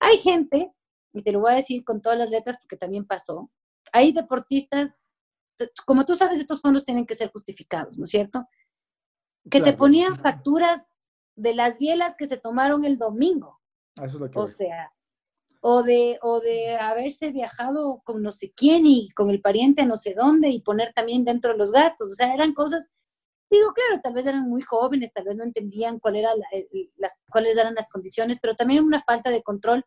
[0.00, 0.72] Hay gente,
[1.12, 3.50] y te lo voy a decir con todas las letras porque también pasó,
[3.92, 5.00] hay deportistas,
[5.86, 8.46] como tú sabes, estos fondos tienen que ser justificados, ¿no es cierto?
[9.50, 10.96] Que te ponían facturas
[11.36, 13.60] de las bielas que se tomaron el domingo.
[13.96, 14.92] Eso es lo que o sea,
[15.60, 19.96] o de, o de haberse viajado con no sé quién y con el pariente no
[19.96, 22.12] sé dónde y poner también dentro de los gastos.
[22.12, 22.88] O sea, eran cosas,
[23.50, 26.30] digo, claro, tal vez eran muy jóvenes, tal vez no entendían cuál era
[26.96, 29.84] las, cuáles eran las condiciones, pero también una falta de control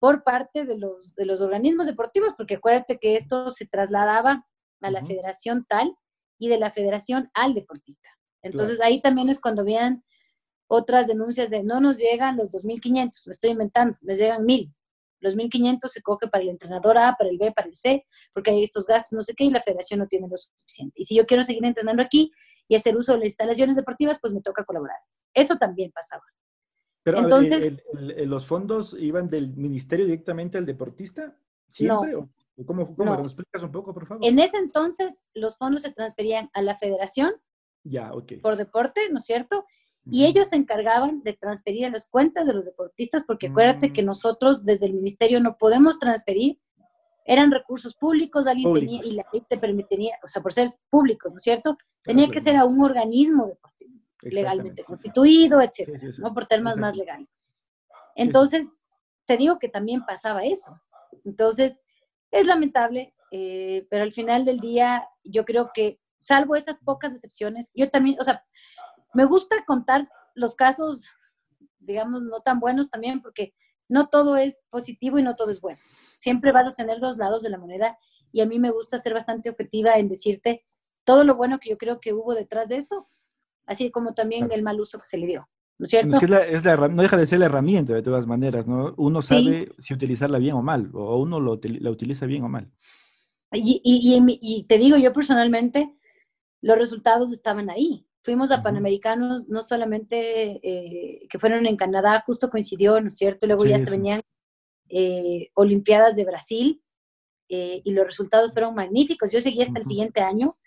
[0.00, 4.46] por parte de los, de los organismos deportivos, porque acuérdate que esto se trasladaba
[4.80, 5.94] a la federación tal
[6.38, 8.08] y de la federación al deportista.
[8.42, 10.02] Entonces ahí también es cuando vean
[10.66, 14.74] otras denuncias de no nos llegan los 2.500, me estoy inventando, me llegan 1.000.
[15.20, 18.52] Los 1.500 se coge para el entrenador A, para el B, para el C, porque
[18.52, 20.94] hay estos gastos, no sé qué, y la federación no tiene lo suficiente.
[20.96, 22.32] Y si yo quiero seguir entrenando aquí
[22.68, 24.96] y hacer uso de las instalaciones deportivas, pues me toca colaborar.
[25.34, 26.22] Eso también pasaba.
[27.02, 27.72] Pero Entonces,
[28.26, 31.36] ¿los fondos iban del ministerio directamente al deportista?
[31.66, 32.12] ¿Siempre?
[32.12, 32.28] No,
[32.66, 33.16] ¿Cómo, cómo?
[33.16, 34.24] ¿Me explicas un poco, por favor?
[34.24, 37.32] En ese entonces, los fondos se transferían a la federación
[37.84, 39.64] ya, por deporte, ¿no es cierto?
[40.10, 44.02] Y ellos se encargaban de transferir a las cuentas de los deportistas, porque acuérdate que
[44.02, 44.06] mm.
[44.06, 46.58] nosotros desde el ministerio no podemos transferir,
[47.24, 51.30] eran recursos públicos, alguien tenía, y la ley te permitiría, o sea, por ser públicos,
[51.30, 51.76] ¿no es cierto?
[52.02, 53.69] Tenía que ser a un organismo deportivo,
[54.22, 56.34] legalmente constituido, etcétera, ¿no?
[56.34, 57.28] Por temas más legales.
[58.14, 58.70] Entonces,
[59.24, 60.80] te digo que también pasaba eso.
[61.24, 61.80] Entonces,
[62.30, 67.70] es lamentable, eh, pero al final del día, yo creo que, salvo esas pocas excepciones,
[67.74, 68.44] yo también, o sea,
[69.14, 71.08] me gusta contar los casos,
[71.78, 73.54] digamos, no tan buenos también, porque
[73.88, 75.80] no todo es positivo y no todo es bueno.
[76.16, 77.98] Siempre van a tener dos lados de la moneda
[78.32, 80.62] y a mí me gusta ser bastante objetiva en decirte
[81.04, 83.08] todo lo bueno que yo creo que hubo detrás de eso,
[83.70, 85.48] así como también el mal uso que se le dio.
[85.78, 86.16] ¿No es cierto?
[86.16, 88.92] Es que no deja de ser la herramienta de todas maneras, ¿no?
[88.98, 92.70] Uno sabe si utilizarla bien o mal, o uno lo, la utiliza bien o mal.
[93.52, 95.96] Y, y, y, te digo, yo personalmente,
[96.60, 98.06] los resultados estaban ahí.
[98.22, 103.46] Fuimos a Panamericanos, no solamente eh, que fueron en Canadá, justo coincidió, ¿no es cierto?
[103.46, 104.20] Luego ya se venían
[104.90, 106.82] eh, Olimpiadas de Brasil
[107.48, 109.32] eh, y los resultados fueron magníficos.
[109.32, 110.58] Yo seguí hasta el siguiente año,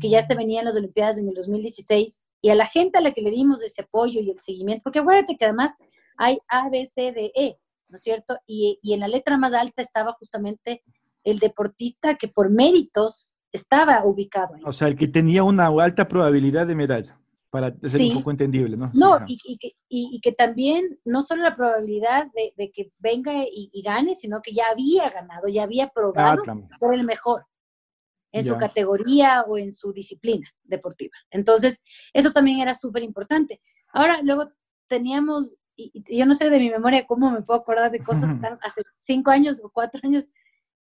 [0.00, 3.12] que ya se venían las Olimpiadas en el 2016 y a la gente a la
[3.12, 5.74] que le dimos ese apoyo y el seguimiento, porque acuérdate que además
[6.16, 7.56] hay A, B, C, D, E,
[7.88, 8.38] ¿no es cierto?
[8.46, 10.82] Y, y en la letra más alta estaba justamente
[11.24, 14.62] el deportista que por méritos estaba ubicado ahí.
[14.64, 18.76] O sea, el que tenía una alta probabilidad de medalla, para ser un poco entendible,
[18.76, 18.90] ¿no?
[18.94, 23.82] No, y, y, y, que también no solo la probabilidad de, de que venga y,
[23.82, 27.44] gane, sino que ya había ganado, ya había probado ah, ser el mejor
[28.32, 31.12] en su categoría o en su disciplina deportiva.
[31.30, 31.80] Entonces,
[32.12, 33.60] eso también era súper importante.
[33.92, 34.50] Ahora, luego
[34.86, 38.58] teníamos, y, yo no sé de mi memoria cómo me puedo acordar de cosas tan,
[38.62, 40.26] hace cinco años o cuatro años,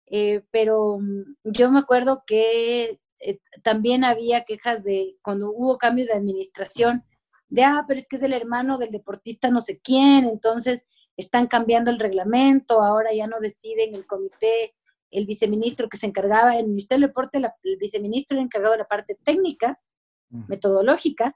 [0.07, 6.05] eh, pero mm, yo me acuerdo que eh, también había quejas de cuando hubo cambio
[6.05, 7.03] de administración,
[7.47, 10.85] de, ah, pero es que es el hermano del deportista no sé quién, entonces
[11.17, 14.75] están cambiando el reglamento, ahora ya no deciden el comité
[15.11, 18.79] el viceministro que se encargaba, en el Ministerio del Deporte, el viceministro era encargado de
[18.79, 19.79] la parte técnica,
[20.29, 21.35] metodológica,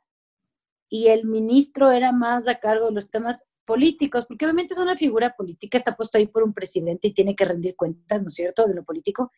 [0.90, 4.96] y el ministro era más a cargo de los temas políticos, porque obviamente es una
[4.96, 8.36] figura política, está puesto ahí por un presidente y tiene que rendir cuentas, ¿no es
[8.36, 9.32] cierto?, de lo político,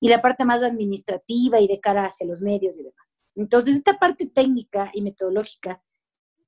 [0.00, 3.20] y la parte más administrativa y de cara hacia los medios y demás.
[3.34, 5.82] Entonces, esta parte técnica y metodológica,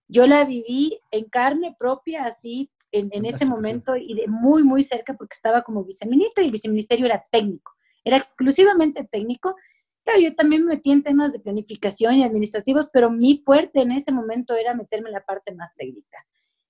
[0.09, 5.15] yo la viví en carne propia, así, en, ese momento y de muy, muy cerca
[5.15, 7.73] porque estaba como viceministra y el viceministerio era técnico,
[8.05, 9.57] era exclusivamente técnico.
[10.05, 13.93] Claro, yo también me metí en temas de planificación y administrativos, pero mi fuerte en
[13.93, 16.19] ese momento era meterme en la parte más técnica.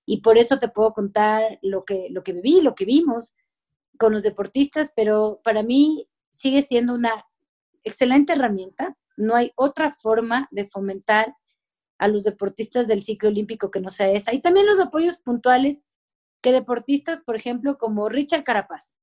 [0.06, 3.34] Y por eso te puedo contar lo que, lo que viví, lo que vimos
[3.98, 7.26] con los deportistas, pero para mí sigue siendo una
[7.82, 8.96] excelente herramienta.
[9.16, 11.34] No hay otra forma de fomentar
[11.98, 14.32] a los deportistas del ciclo olímpico que no sea esa.
[14.32, 15.82] Y también los apoyos puntuales
[16.44, 18.94] que deportistas, por ejemplo, como Richard Carapaz.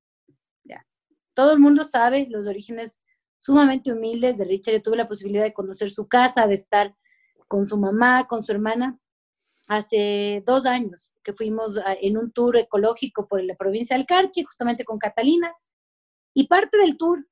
[0.63, 0.85] Ya.
[1.33, 3.01] Todo el mundo sabe los orígenes
[3.39, 4.75] sumamente humildes de Richard.
[4.75, 6.95] Yo tuve la posibilidad de conocer su casa, de estar
[7.47, 8.99] con su mamá, con su hermana,
[9.67, 14.85] hace dos años, que fuimos en un tour ecológico por la provincia del Carchi, justamente
[14.85, 15.51] con Catalina.
[16.35, 17.27] Y parte del tour,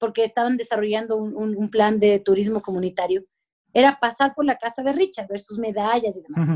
[0.00, 3.24] porque estaban desarrollando un, un plan de turismo comunitario,
[3.72, 6.48] era pasar por la casa de Richard, ver sus medallas y demás.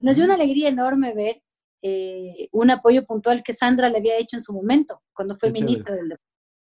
[0.00, 1.42] Nos dio una alegría enorme ver
[1.86, 5.94] eh, un apoyo puntual que Sandra le había hecho en su momento, cuando fue ministra
[5.94, 6.32] del deporte.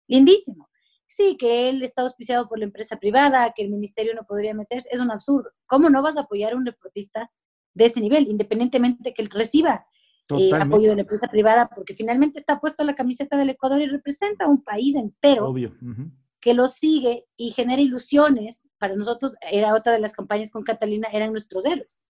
[0.09, 0.69] Lindísimo.
[1.07, 4.89] Sí, que él está auspiciado por la empresa privada, que el ministerio no podría meterse,
[4.91, 5.51] es un absurdo.
[5.67, 7.31] ¿Cómo no vas a apoyar a un deportista
[7.73, 9.87] de ese nivel, independientemente de que él reciba
[10.37, 11.71] eh, apoyo de la empresa privada?
[11.73, 15.55] Porque finalmente está puesto la camiseta del Ecuador y representa a un país entero.
[16.41, 18.69] que lo sigue y genera ilusiones.
[18.79, 22.03] Para nosotros, era otra de las campañas con Catalina, eran nuestros héroes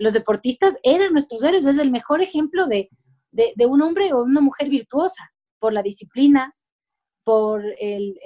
[0.00, 2.88] los deportistas eran nuestros héroes, es el mejor ejemplo de,
[3.32, 6.56] de, un hombre o una mujer virtuosa, por la disciplina,
[7.22, 8.18] por el,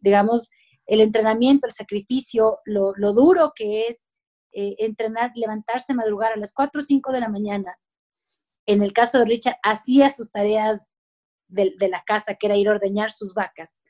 [0.00, 0.50] digamos,
[0.86, 4.02] el entrenamiento, el sacrificio, lo, duro que es
[4.52, 7.78] eh, entrenar, levantarse, madrugar a las 4 o 5 de la mañana.
[8.66, 10.90] En el caso de Richard, hacía sus tareas
[11.46, 13.80] de, de, la casa, que era ir a ordeñar sus vacas,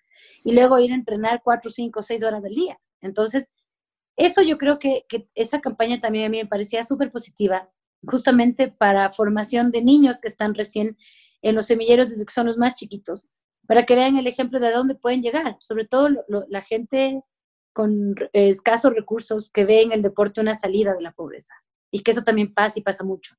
[0.44, 2.78] y luego ir a entrenar 4, 5, 6 horas del día.
[3.00, 3.50] Entonces,
[4.16, 7.70] eso yo creo que, esa campaña también a mí me parecía súper positiva,
[8.06, 10.96] justamente para formación de niños que están recién
[11.42, 13.28] en los semilleros desde que son los más chiquitos,
[13.66, 16.08] para que vean el ejemplo de dónde pueden llegar, sobre todo
[16.48, 17.22] la gente
[17.72, 21.54] con escasos recursos que ve en el deporte una salida de la pobreza
[21.90, 23.36] y que eso también pasa y pasa mucho.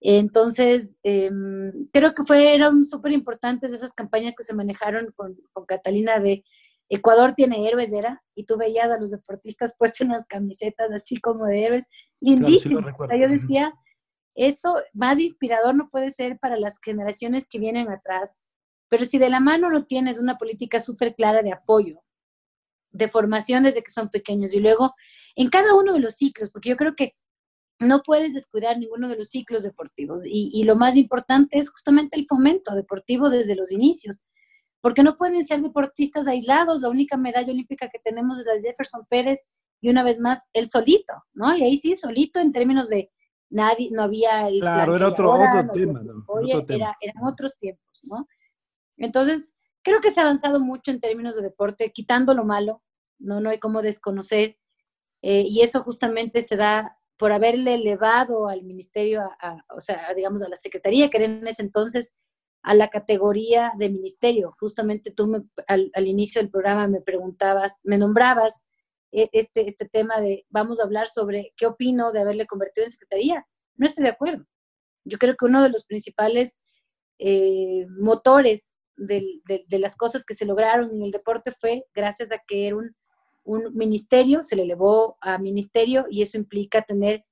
[0.00, 6.44] Entonces, em, creo que fueron súper importantes esas campañas que se manejaron con Catalina de
[6.88, 11.46] Ecuador tiene héroes, era, y tú veías a los deportistas puestos unas camisetas así como
[11.46, 11.86] de héroes,
[12.20, 12.80] lindísimo.
[12.80, 13.72] yo decía,
[14.34, 18.38] esto más inspirador no puede ser para las generaciones que vienen atrás,
[18.88, 22.02] pero si de la mano no tienes una política súper clara de apoyo,
[22.90, 24.94] de formación desde que son pequeños y luego
[25.36, 27.12] en cada uno de los ciclos, porque yo creo que
[27.80, 32.18] no puedes descuidar ninguno de los ciclos deportivos y, y lo más importante es justamente
[32.18, 34.22] el fomento deportivo desde los inicios
[34.80, 36.80] porque no pueden ser deportistas aislados.
[36.80, 39.46] La única medalla olímpica que tenemos es la de Jefferson Pérez
[39.80, 41.56] y una vez más el solito, ¿no?
[41.56, 43.10] Y ahí sí, solito en términos de
[43.50, 44.48] nadie, no había...
[44.48, 45.34] El claro, era otro,
[45.72, 46.24] tema, ¿no?
[46.28, 48.26] Oye, eran otros tiempos, ¿no?
[48.96, 52.82] Entonces, creo que se ha avanzado mucho en términos de deporte, quitando lo malo,
[53.18, 54.58] no, no hay como desconocer,
[55.22, 59.28] eh, y eso justamente se da por haberle elevado al ministerio,
[59.74, 62.14] o sea, digamos, a la secretaría, que era en ese entonces
[62.62, 64.54] a la categoría de ministerio.
[64.58, 68.64] Justamente tú al, inicio del programa me preguntabas, me nombrabas
[69.12, 72.92] e, este, este tema de vamos a hablar sobre qué opino de haberle convertido en
[72.92, 73.46] secretaría.
[73.76, 74.44] No estoy de acuerdo.
[75.04, 76.56] Yo creo que uno de los principales
[77.18, 79.40] eh, motores de,
[79.70, 82.94] las cosas que se lograron en el deporte fue gracias a que era un,
[83.44, 87.24] un ministerio, se le elevó a ministerio y eso implica tener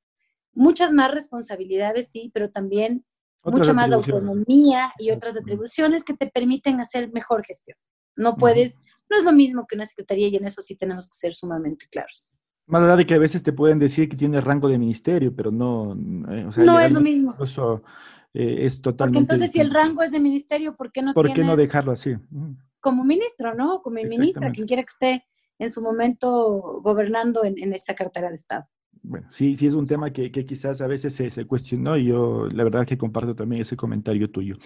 [0.52, 3.04] muchas más responsabilidades, sí, pero también
[3.50, 7.76] mucha más autonomía y otras atribuciones que te permiten hacer mejor gestión.
[8.16, 8.78] No puedes,
[9.10, 11.86] no es lo mismo que una secretaría y en eso sí tenemos que ser sumamente
[11.90, 12.28] claros.
[12.66, 15.52] Más allá de que a veces te pueden decir que tiene rango de ministerio, pero
[15.52, 15.92] no...
[15.92, 17.34] Eh, no es lo mismo.
[17.42, 17.82] Eso
[18.34, 19.20] eh, es totalmente...
[19.20, 21.92] Porque entonces si el rango es de ministerio, ¿por qué no ¿Por qué no dejarlo
[21.92, 22.16] así?
[22.80, 23.82] Como ministro, ¿no?
[23.82, 25.26] Como ministra, quien quiera que esté
[25.58, 28.66] en su momento gobernando en, en esta cartera de Estado
[29.08, 32.64] bueno, sí, sí es un tema que, quizás a veces se, cuestionó y yo la
[32.64, 34.56] verdad que comparto también ese comentario tuyo.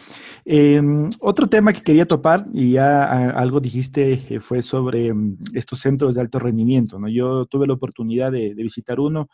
[0.46, 5.80] Em, otro tema que quería topar, y ya algo dijiste, eh, fue sobre mm, estos
[5.80, 6.98] centros de alto rendimiento.
[6.98, 7.06] ¿no?
[7.08, 9.28] Yo tuve la oportunidad de, visitar uno,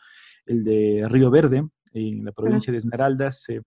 [0.45, 3.47] el de Río Verde, en la provincia de Esmeraldas.
[3.47, 3.61] Eh,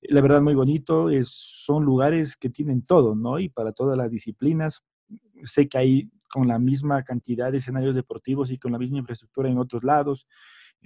[0.00, 3.38] la verdad muy bonito, es, son lugares que tienen todo, ¿no?
[3.38, 4.82] Y para todas las disciplinas.
[5.44, 9.50] Sé que hay con la misma cantidad de escenarios deportivos y con la misma infraestructura
[9.50, 10.26] en otros lados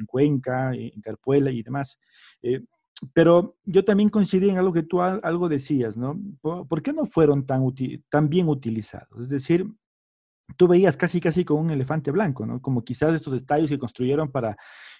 [0.01, 1.99] en Cuenca, en Carpuela y demás.
[2.43, 2.65] Eh,
[3.15, 6.21] pero yo también coincidí en algo que tú algo decías, ¿no?
[6.41, 7.63] ¿Por, qué no fueron tan,
[8.11, 9.23] tan bien utilizados?
[9.23, 9.67] Es decir,
[10.57, 12.61] tú veías casi casi con un elefante blanco, ¿no?
[12.61, 14.57] Como quizás estos estadios que construyeron para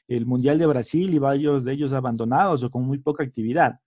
[0.09, 3.79] el Mundial de Brasil y varios de ellos abandonados o con muy poca actividad.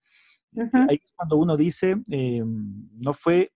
[0.56, 3.52] Ahí es cuando uno dice, eh, no fue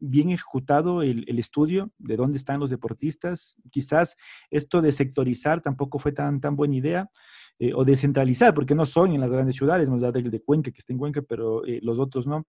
[0.00, 3.56] bien ejecutado el, estudio de dónde están los deportistas.
[3.70, 4.16] Quizás
[4.50, 7.10] esto de sectorizar tampoco fue tan, tan buena idea,
[7.58, 10.70] eh, o descentralizar, porque no son en las grandes ciudades, no es el de Cuenca,
[10.70, 12.46] que está en Cuenca, pero eh, los otros no.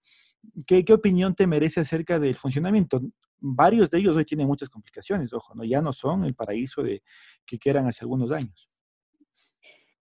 [0.66, 3.02] ¿Qué, ¿Qué, opinión te merece acerca del funcionamiento?
[3.40, 5.66] Varios de ellos hoy tienen muchas complicaciones, ojo, ¿no?
[5.66, 7.04] ya no son el paraíso de,
[7.46, 8.70] que eran hace algunos años.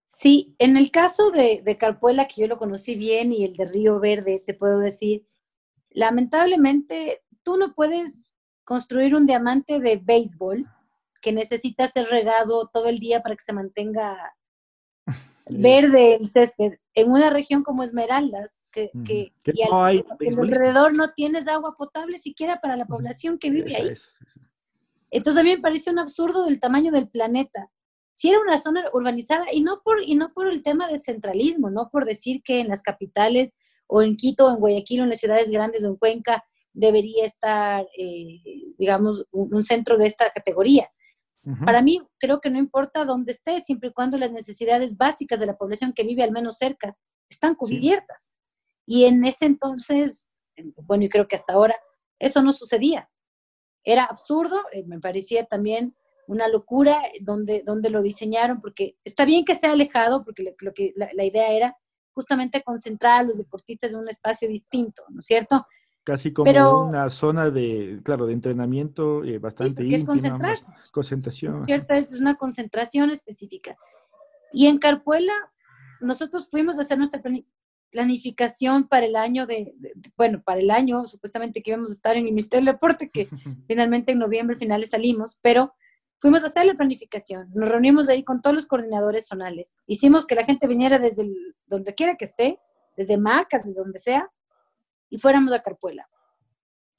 [0.06, 3.64] Sí, en el caso de, de Carpuela, que yo lo conocí bien, y el de
[3.64, 5.26] Río Verde, te puedo decir,
[5.90, 8.32] lamentablemente tú no puedes
[8.64, 10.66] construir un diamante de béisbol
[11.20, 14.34] que necesita ser regado todo el día para que se mantenga
[15.46, 18.90] verde el césped en una región como Esmeraldas, que,
[20.26, 23.92] alrededor no tienes agua potable siquiera para la población que vive ahí.
[25.10, 27.70] Entonces a mí me parece un absurdo del tamaño del planeta.
[28.14, 31.70] Si era una zona urbanizada, y no por, y no por el tema de centralismo,
[31.70, 33.54] no por decir que en las capitales
[33.86, 37.24] o en Quito o en Guayaquil o en las ciudades grandes o en Cuenca debería
[37.24, 38.40] estar, eh,
[38.78, 40.90] digamos, un, centro de esta categoría.
[41.64, 45.46] Para mí, creo que no importa dónde esté, siempre y cuando las necesidades básicas de
[45.46, 46.94] la población que vive al menos cerca
[47.30, 48.30] están cubiertas.
[48.84, 50.28] Y en ese entonces,
[50.86, 51.76] bueno, y creo que hasta ahora,
[52.18, 53.08] eso no sucedía.
[53.84, 55.96] Era absurdo, eh, me parecía también
[56.26, 60.92] una locura donde, donde lo diseñaron, porque está bien que sea alejado, porque lo, que
[60.94, 61.76] la, idea era
[62.14, 65.66] justamente concentrar a los deportistas en un espacio distinto, ¿no es cierto?
[66.04, 66.50] Casi como
[66.86, 70.72] una zona de, claro, de entrenamiento eh, bastante sí, es concentrarse.
[70.90, 71.64] Concentración.
[71.64, 71.94] ¿Cierto?
[71.94, 73.76] Es una concentración específica.
[74.52, 75.32] Y en Carpuela,
[76.00, 77.22] nosotros fuimos a hacer nuestra
[77.90, 79.74] planificación para el año de,
[80.16, 83.28] bueno, para el año supuestamente que íbamos a estar en el Ministerio del Deporte, que
[83.68, 85.74] finalmente en noviembre finales salimos, pero
[86.20, 89.78] Fuimos a hacer la planificación, nos reunimos ahí con todos los coordinadores zonales.
[89.86, 91.26] Hicimos que la gente viniera desde
[91.66, 92.58] donde quiera que esté,
[92.94, 94.30] desde Macas, de donde sea,
[95.10, 96.08] y fuéramos a Carpuela.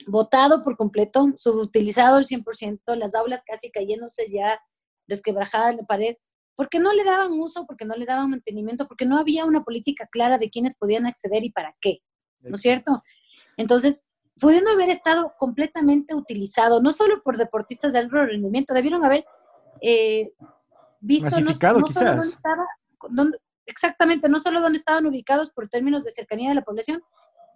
[0.08, 4.60] Votado por completo, subutilizado el 100%, las aulas casi cayéndose ya,
[5.08, 6.16] resquebrajadas la pared,
[6.56, 10.08] porque no le daban uso, porque no le daban mantenimiento, porque no había una política
[10.12, 12.00] clara de quiénes podían acceder y para qué,
[12.42, 13.02] ¿no es cierto?
[13.58, 14.02] Entonces,
[14.40, 19.26] pudiendo haber estado completamente utilizado, no solo por deportistas de alto rendimiento, debieron haber
[19.82, 20.34] eh,
[21.00, 21.52] visto no,
[21.86, 22.16] quizás.
[22.16, 22.66] dónde estaba,
[23.66, 27.04] exactamente, no solo dónde estaban ubicados por términos de cercanía de la población,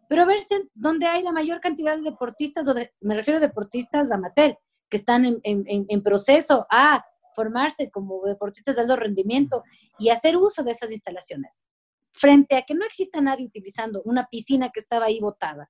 [0.08, 4.58] pero verse dónde hay la mayor cantidad de deportistas, o me refiero a deportistas amateur,
[4.90, 7.04] que están en, en proceso a
[7.36, 9.64] formarse como deportistas de alto rendimiento
[9.98, 11.66] y hacer uso de esas instalaciones.
[12.14, 15.70] Frente a que no exista nadie utilizando una piscina que estaba ahí botada,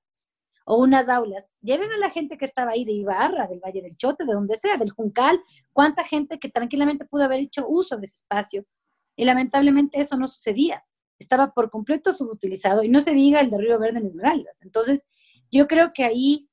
[0.68, 3.96] o unas aulas, lleven a la gente que estaba ahí de Ibarra, del Valle del
[3.96, 5.40] Chote, de donde sea, del Juncal,
[5.72, 8.66] cuánta gente que tranquilamente pudo haber hecho uso de ese espacio.
[9.14, 10.84] Y lamentablemente eso no sucedía.
[11.18, 14.62] Estaba por completo subutilizado y no se diga el de Río Verde en Esmeraldas.
[14.62, 15.04] Entonces,
[15.50, 16.48] yo creo que ahí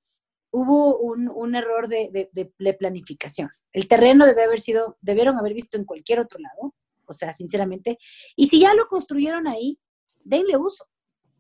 [0.52, 3.50] hubo un, error de, de, planificación.
[3.72, 7.98] El terreno debe haber sido, debieron haber visto en cualquier otro lado, o sea, sinceramente.
[8.36, 9.80] Y si ya lo construyeron ahí,
[10.24, 10.86] denle uso.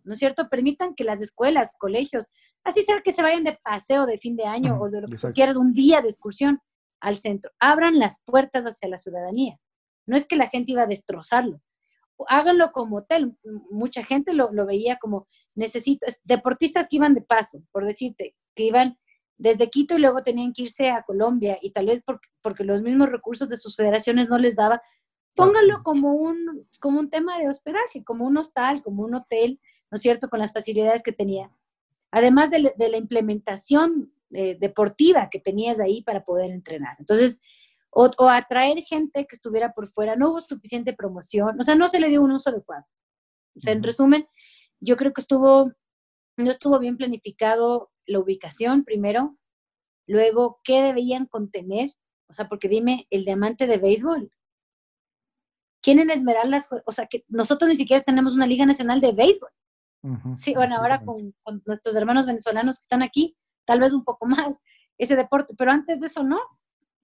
[0.03, 0.49] ¿no es cierto?
[0.49, 2.30] Permitan que las escuelas, colegios,
[2.63, 5.34] así sea que se vayan de paseo de fin de año o de lo que
[5.34, 6.61] quieras, un día de excursión
[6.99, 9.59] al centro, abran las puertas hacia la ciudadanía.
[10.05, 11.61] No es que la gente iba a destrozarlo.
[12.28, 13.36] Háganlo como hotel.
[13.72, 18.97] Mucha gente lo, veía como necesito, deportistas que iban de paso, por decirte, que iban
[19.38, 22.82] desde Quito y luego tenían que irse a Colombia y tal vez porque, porque los
[22.82, 24.82] mismos recursos de sus federaciones no les daba,
[25.36, 29.59] pónganlo como un, como un tema de hospedaje, como un hostal, como un hotel,
[29.91, 31.51] ¿no es cierto?, con las facilidades que tenía.
[32.11, 36.95] Además de, la implementación eh, deportiva que tenías ahí para poder entrenar.
[36.99, 37.39] Entonces,
[37.96, 42.00] o, atraer gente que estuviera por fuera, no hubo suficiente promoción, o sea, no se
[42.00, 42.86] le dio un uso adecuado.
[43.56, 44.28] O sea, en resumen,
[44.80, 45.72] yo creo que estuvo,
[46.38, 49.38] no estuvo bien planificado la ubicación primero,
[50.08, 51.91] luego qué debían contener,
[52.30, 54.32] o sea, porque dime, el diamante de béisbol,
[55.82, 56.68] ¿quién en Esmeraldas?
[56.86, 59.52] O sea, que nosotros ni siquiera tenemos una liga nacional de béisbol
[60.38, 61.34] sí, bueno, ahora con,
[61.66, 64.60] nuestros hermanos venezolanos que están aquí, tal vez un poco más
[64.98, 66.39] ese deporte, pero antes de eso no.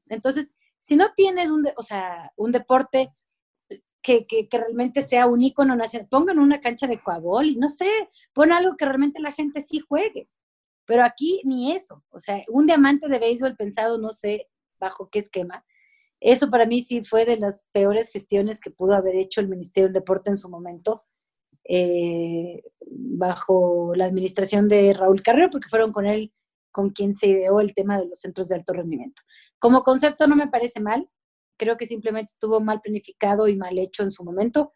[0.08, 3.14] Entonces, si no tienes un, o sea, un deporte
[4.02, 7.90] que, que, realmente sea un ícono nacional, pongan una cancha de coabol y no sé,
[8.34, 10.30] pon algo que realmente la gente sí juegue.
[10.86, 14.48] Pero aquí ni eso, o sea, un diamante de béisbol pensado, no sé
[14.80, 15.66] bajo qué esquema.
[16.20, 19.88] Eso para mí sí fue de las peores gestiones que pudo haber hecho el Ministerio
[19.88, 21.06] del Deporte en su momento
[21.64, 26.34] eh, bajo la administración de Raúl Carrero, porque fueron con él
[26.72, 29.22] con quien se ideó el tema de los centros de alto rendimiento.
[29.60, 31.10] Como concepto no me parece mal,
[31.58, 34.72] creo que simplemente estuvo mal planificado y mal hecho en su momento,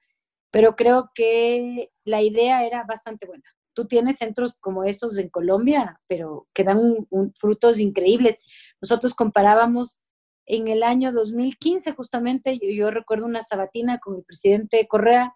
[0.51, 3.43] pero creo que la idea era bastante buena.
[3.73, 7.07] Tú tienes centros como esos en Colombia, pero que dan
[7.39, 8.37] frutos increíbles.
[8.79, 9.99] Nosotros comparábamos
[10.45, 15.33] en el año 2015, justamente, yo, yo recuerdo una sabatina con el presidente Correa,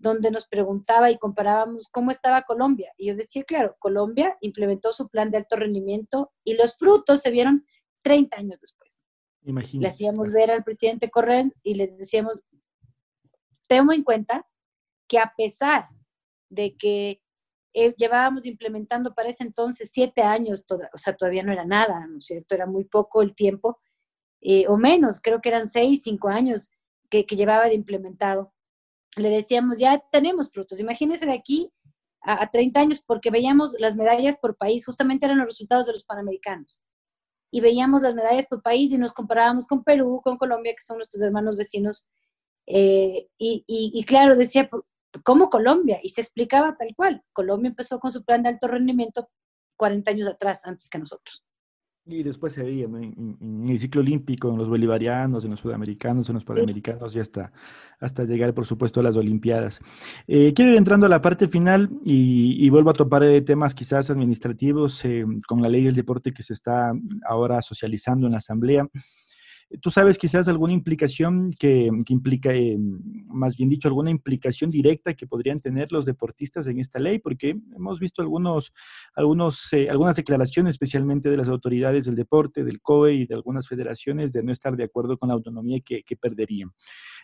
[0.00, 2.92] donde nos preguntaba y comparábamos cómo estaba Colombia.
[2.96, 7.30] Y yo decía, claro, Colombia implementó su plan de alto rendimiento y los frutos se
[7.30, 7.66] vieron
[8.02, 9.06] 30 años después.
[9.42, 9.82] Imagínate.
[9.82, 12.42] Le hacíamos ver al presidente Correa y les decíamos,
[13.68, 14.46] tengo en cuenta
[15.06, 15.88] que a pesar
[16.48, 17.22] de que
[17.74, 22.18] eh, llevábamos implementando para ese entonces siete años, o sea, todavía no era nada, ¿no
[22.18, 22.54] es cierto?
[22.54, 23.78] Era muy poco el tiempo,
[24.40, 26.70] eh, o menos, creo que eran seis, cinco años
[27.10, 28.54] que, que llevaba de implementado
[29.16, 30.80] le decíamos, ya tenemos frutos.
[30.80, 31.72] Imagínense de aquí
[32.22, 36.04] a, 30 años, porque veíamos las medallas por país, justamente eran los resultados de los
[36.04, 36.82] Panamericanos.
[37.50, 40.98] Y veíamos las medallas por país y nos comparábamos con Perú, con Colombia, que son
[40.98, 42.06] nuestros hermanos vecinos.
[42.66, 44.70] Eh, y, y, claro, decía,
[45.24, 45.98] ¿cómo Colombia?
[46.02, 47.24] Y se explicaba tal cual.
[47.32, 49.28] Colombia empezó con su plan de alto rendimiento
[49.76, 51.44] 40 años atrás, antes que nosotros.
[52.10, 56.34] Y después se veía en, el ciclo olímpico, en los bolivarianos, en los sudamericanos, en
[56.34, 57.52] los panamericanos y hasta,
[58.00, 59.80] hasta llegar, por supuesto, a las Olimpiadas.
[60.26, 64.10] Eh, quiero ir entrando a la parte final y, vuelvo a topar de temas quizás
[64.10, 66.92] administrativos eh, con la ley del deporte que se está
[67.28, 68.88] ahora socializando en la Asamblea.
[69.80, 72.76] ¿Tú sabes quizás alguna implicación que, implica, eh,
[73.28, 77.20] más bien dicho, alguna implicación directa que podrían tener los deportistas en esta ley?
[77.20, 78.72] Porque hemos visto algunos,
[79.14, 83.68] algunos, eh, algunas declaraciones, especialmente de las autoridades del deporte, del COE y de algunas
[83.68, 86.72] federaciones, de no estar de acuerdo con la autonomía que, perderían.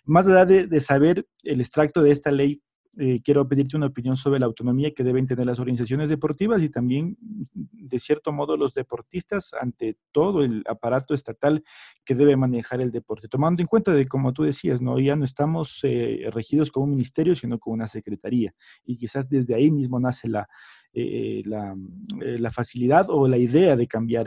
[0.04, 2.62] Más allá de saber el extracto de esta ley,
[2.98, 6.70] eh, quiero pedirte una opinión sobre la autonomía que deben tener las organizaciones deportivas y
[6.70, 7.18] también,
[7.52, 11.62] de cierto modo, los deportistas ante todo el aparato estatal
[12.04, 15.26] que debe manejar el deporte, tomando en cuenta de, como tú decías, no ya no
[15.26, 18.54] estamos eh, regidos con un ministerio, sino con una secretaría.
[18.84, 20.48] Y quizás desde ahí mismo nace la,
[20.94, 21.76] eh, la,
[22.18, 24.26] la, facilidad o la idea de cambiar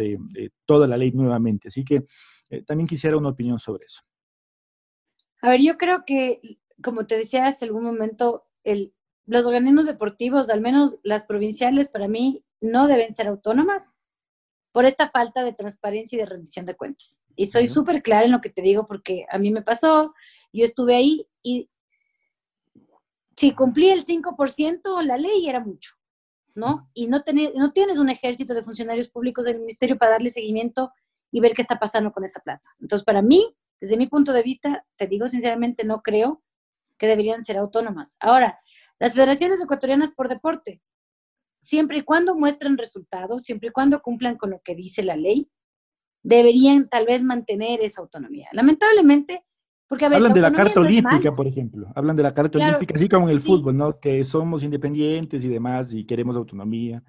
[0.66, 1.70] toda la ley nuevamente.
[1.70, 2.04] Así que
[2.68, 4.02] también quisiera una opinión sobre eso.
[5.42, 8.49] A ver, yo creo que, como te decía hace algún momento,
[9.26, 13.94] los organismos deportivos, al menos las provinciales, para mí no deben ser autónomas
[14.72, 17.22] por esta falta de transparencia y de rendición de cuentas.
[17.36, 20.14] Y soy súper clara en lo que te digo porque a mí me pasó,
[20.52, 21.70] yo estuve ahí y
[23.36, 25.94] si cumplí el 5%, la ley era mucho,
[26.56, 26.90] ¿no?
[26.94, 27.20] Y no,
[27.56, 30.92] no tienes un ejército de funcionarios públicos del ministerio para darle seguimiento
[31.32, 32.68] y ver qué está pasando con esa plata.
[32.82, 36.42] Entonces, para mí, desde mi punto de vista, te digo sinceramente, no creo
[37.00, 38.16] que deberían ser autónomas.
[38.20, 38.60] Ahora,
[39.00, 40.82] las federaciones ecuatorianas por deporte,
[41.62, 45.50] siempre y cuando muestren resultados, siempre y cuando cumplan con lo que dice la ley,
[46.22, 48.50] deberían tal vez mantener esa autonomía.
[48.52, 49.46] Lamentablemente,
[49.88, 51.88] porque a ver, hablan de la carta olímpica, por ejemplo.
[51.96, 54.00] Hablan de la carta olímpica, así como en el fútbol, ¿no?
[54.00, 57.02] Que somos independientes y demás y queremos autonomía.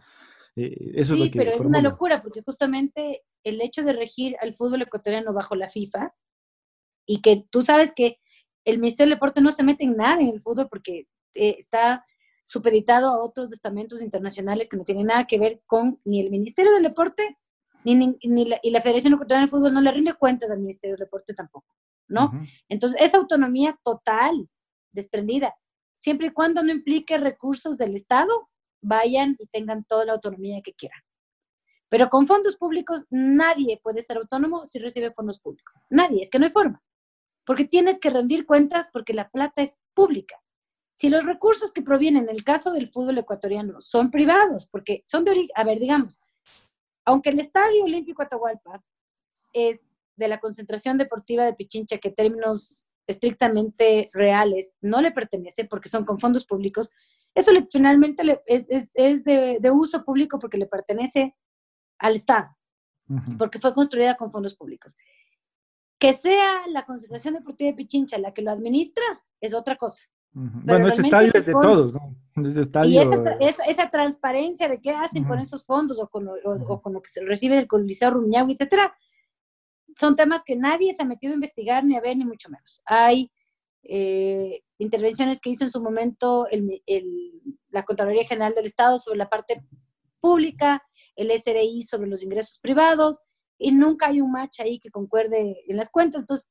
[0.57, 3.93] Eh, eso sí, es lo que pero es una locura porque justamente el hecho de
[3.93, 6.13] regir al fútbol ecuatoriano bajo la FIFA
[7.07, 8.19] y que tú sabes que
[8.71, 12.05] el Ministerio del Deporte no se mete en nada en el fútbol porque eh, está
[12.45, 16.73] supeditado a otros estamentos internacionales que no tienen nada que ver con ni el Ministerio
[16.73, 17.39] del Deporte
[17.85, 20.97] ni, ni, la, y la Federación Ecuatoriana de Fútbol no le rinde cuentas al Ministerio
[20.97, 21.67] del Deporte tampoco,
[22.09, 22.33] ¿no?
[22.69, 24.49] Entonces, esa autonomía total,
[24.93, 25.55] desprendida,
[25.97, 28.51] siempre y cuando no implique recursos del Estado,
[28.83, 31.01] vayan y tengan toda la autonomía que quieran.
[31.89, 35.75] Pero con fondos públicos nadie puede ser autónomo si recibe fondos públicos.
[35.89, 36.83] Nadie, es que no hay forma
[37.45, 40.37] porque tienes que rendir cuentas porque la plata es pública.
[40.95, 45.25] Si los recursos que provienen, en el caso del fútbol ecuatoriano, son privados, porque son
[45.25, 46.21] de origen, a ver, digamos,
[47.07, 48.85] aunque el Estadio Olímpico Atahualpa
[49.53, 55.65] es de la concentración deportiva de Pichincha, que en términos estrictamente reales no le pertenece
[55.65, 56.93] porque son con fondos públicos,
[57.35, 58.85] eso finalmente es,
[59.25, 61.35] de, uso público porque le pertenece
[61.99, 62.57] al Estado,
[63.39, 64.97] porque fue construida con fondos públicos.
[66.01, 69.05] Que sea la Concentración Deportiva de Pichincha la que lo administra
[69.41, 70.05] es otra cosa.
[70.33, 72.47] Bueno, ese estadio es de todos, ¿no?
[72.47, 72.91] Ese estadio...
[72.91, 72.99] Y
[73.47, 77.03] esa, esa, transparencia de qué hacen con esos fondos o con, lo, o, con, lo
[77.03, 78.97] que se recibe del Coliseo Rumiñahui, etcétera,
[79.99, 82.81] son temas que nadie se ha metido a investigar ni a ver, ni mucho menos.
[82.87, 83.31] Hay
[83.83, 89.19] eh, intervenciones que hizo en su momento el, el, la Contraloría General del Estado sobre
[89.19, 89.63] la parte
[90.21, 90.83] pública,
[91.17, 93.21] el SRI sobre los ingresos privados,
[93.61, 96.23] y nunca hay un match ahí que concuerde en las cuentas.
[96.23, 96.51] Entonces,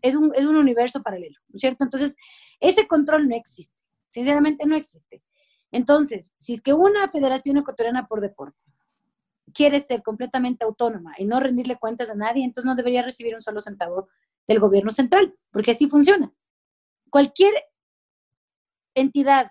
[0.00, 1.84] es un, es un universo paralelo, ¿no es cierto?
[1.84, 2.14] Entonces,
[2.60, 3.74] ese control no existe,
[4.10, 5.22] sinceramente no existe.
[5.72, 8.64] Entonces, si es que una federación ecuatoriana por deporte
[9.52, 13.42] quiere ser completamente autónoma y no rendirle cuentas a nadie, entonces no debería recibir un
[13.42, 14.08] solo centavo
[14.46, 16.32] del gobierno central, porque así funciona.
[17.10, 17.52] Cualquier
[18.94, 19.50] entidad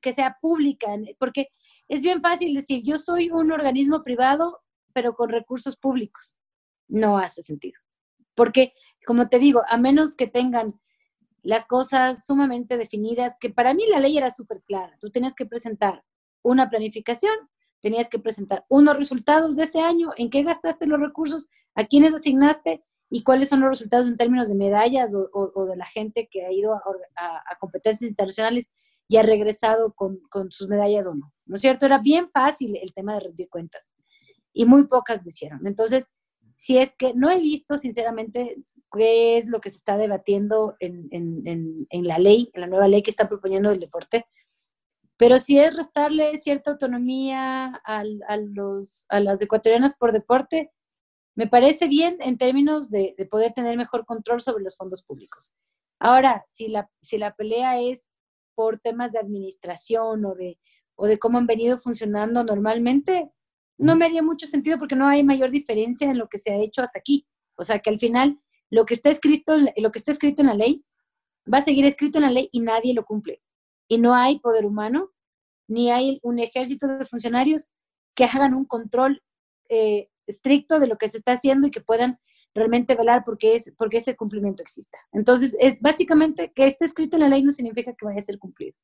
[0.00, 1.48] que sea pública, porque
[1.88, 4.60] es bien fácil decir, yo soy un organismo privado
[4.98, 6.36] pero con recursos públicos.
[6.88, 7.78] No hace sentido.
[8.34, 8.72] Porque,
[9.06, 10.74] como te digo, a menos que tengan
[11.40, 14.98] las cosas sumamente definidas, que para mí la ley era súper clara.
[15.00, 16.02] Tú tenías que presentar
[16.42, 17.32] una planificación,
[17.80, 22.12] tenías que presentar unos resultados de ese año, en qué gastaste los recursos, a quiénes
[22.12, 26.44] asignaste y cuáles son los resultados en términos de medallas o, de la gente que
[26.44, 28.72] ha ido a, competencias internacionales
[29.06, 31.32] y ha regresado con, con, sus medallas o no.
[31.46, 31.86] ¿No es cierto?
[31.86, 33.92] Era bien fácil el tema de rendir cuentas
[34.52, 35.66] y muy pocas lo hicieron.
[35.66, 36.10] Entonces,
[36.56, 38.56] si es que no he visto, sinceramente,
[38.92, 43.10] qué es lo que se está debatiendo en, la ley, en la nueva ley que
[43.10, 44.26] está proponiendo el deporte,
[45.16, 48.04] pero si es restarle cierta autonomía a,
[48.36, 50.70] los, a las ecuatorianas por deporte,
[51.34, 55.54] me parece bien en términos de, poder tener mejor control sobre los fondos públicos.
[56.00, 58.08] Ahora, si la, si la pelea es
[58.54, 60.58] por temas de administración o de,
[60.94, 63.30] o de cómo han venido funcionando normalmente,
[63.78, 66.56] no me haría mucho sentido porque no hay mayor diferencia en lo que se ha
[66.56, 67.26] hecho hasta aquí.
[67.56, 70.54] O sea, que al final lo que está escrito, lo que está escrito en la
[70.54, 70.84] ley
[71.52, 73.40] va a seguir escrito en la ley y nadie lo cumple.
[73.88, 75.10] Y no hay poder humano,
[75.68, 77.70] ni hay un ejército de funcionarios
[78.14, 79.22] que hagan un control
[79.68, 82.18] eh, estricto de lo que se está haciendo y que puedan
[82.54, 84.98] realmente velar porque, es, porque ese cumplimiento exista.
[85.12, 88.38] Entonces, es, básicamente que esté escrito en la ley no significa que vaya a ser
[88.38, 88.76] cumplido.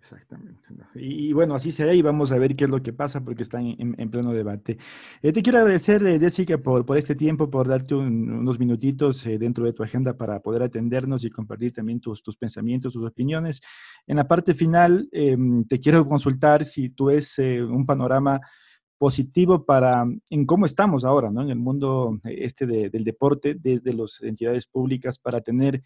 [0.00, 0.60] Exactamente.
[0.94, 3.66] Y, bueno, así será y vamos a ver qué es lo que pasa porque están
[3.66, 4.78] en, pleno debate.
[5.22, 9.38] Eh, te quiero agradecer, eh, Jessica, por, por este tiempo, por darte unos minutitos eh,
[9.38, 13.60] dentro de tu agenda para poder atendernos y compartir también tus, tus pensamientos, tus opiniones.
[14.06, 18.40] En la parte final, em, te quiero consultar si tú es un panorama
[18.98, 21.42] positivo para en cómo estamos ahora, ¿no?
[21.42, 25.82] En el mundo este del deporte, desde las entidades públicas, para tener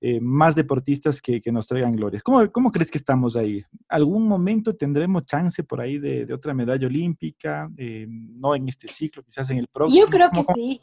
[0.00, 2.22] eh, más deportistas que, nos traigan glorias.
[2.22, 3.64] ¿Cómo, ¿Cómo, crees que estamos ahí?
[3.88, 7.70] ¿Algún momento tendremos chance por ahí de, otra medalla olímpica?
[7.78, 10.04] Eh, no en este ciclo, quizás en el próximo.
[10.04, 10.80] Yo creo que sí.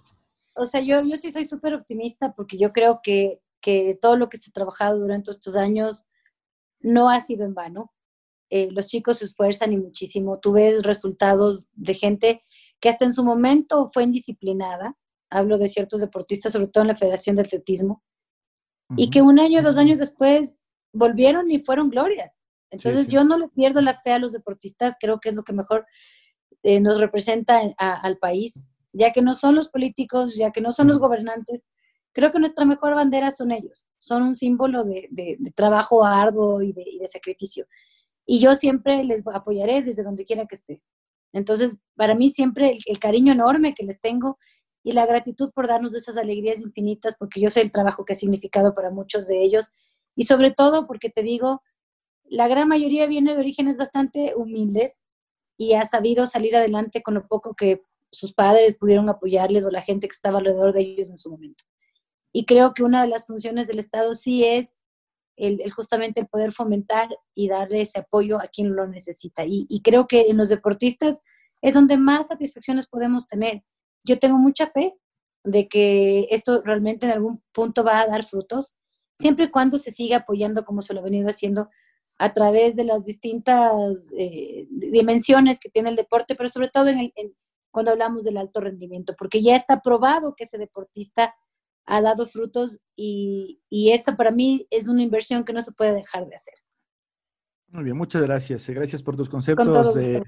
[0.56, 4.30] O sea, yo, yo sí soy súper optimista porque yo creo que, que todo lo
[4.30, 6.06] que se ha trabajado durante estos años
[6.80, 7.93] no ha sido en vano.
[8.56, 10.38] Eh, los chicos se esfuerzan y muchísimo.
[10.40, 12.44] Tú ves resultados de gente
[12.80, 14.96] que hasta en su momento fue indisciplinada.
[15.32, 18.04] Hablo de ciertos deportistas, sobre todo en la Federación de Atletismo,
[18.96, 20.60] y que un año, dos años después
[20.94, 22.46] volvieron y fueron glorias.
[22.70, 25.54] Entonces yo no le pierdo la fe a los deportistas, creo que es lo que
[25.54, 25.88] mejor
[26.62, 30.90] eh, nos representa al país, ya que no son los políticos, ya que no son
[30.90, 31.66] los gobernantes,
[32.14, 37.08] creo que nuestra mejor bandera son ellos, son un símbolo de, trabajo arduo y de,
[37.08, 37.66] sacrificio.
[38.26, 40.82] Y yo siempre les apoyaré desde donde quiera que esté.
[41.34, 44.38] Entonces, para mí siempre el cariño enorme que les tengo
[44.84, 48.16] y la gratitud por darnos esas alegrías infinitas, porque yo sé el trabajo que ha
[48.16, 49.72] significado para muchos de ellos
[50.16, 51.62] y sobre todo porque te digo,
[52.26, 55.04] la gran mayoría viene de orígenes bastante humildes
[55.58, 59.82] y ha sabido salir adelante con lo poco que sus padres pudieron apoyarles o la
[59.82, 61.64] gente que estaba alrededor de ellos en su momento.
[62.32, 64.76] Y creo que una de las funciones del Estado sí es
[65.36, 69.44] el, justamente el poder fomentar y darle ese apoyo a quien lo necesita.
[69.46, 71.22] Y, creo que en los deportistas
[71.62, 73.64] es donde más satisfacciones podemos tener
[74.06, 74.94] yo tengo mucha fe
[75.44, 78.76] de que esto realmente en algún punto va a dar frutos,
[79.14, 81.70] siempre y cuando se siga apoyando como se lo ha venido haciendo
[82.18, 87.12] a través de las distintas eh, dimensiones que tiene el deporte, pero sobre todo en
[87.72, 91.34] cuando hablamos del alto rendimiento, porque ya está probado que ese deportista
[91.86, 95.94] ha dado frutos y, y esta para mí es una inversión que no se puede
[95.94, 96.54] dejar de hacer.
[97.74, 98.70] Muy bien, muchas gracias.
[98.70, 100.22] Eh, gracias por tus conceptos, eh,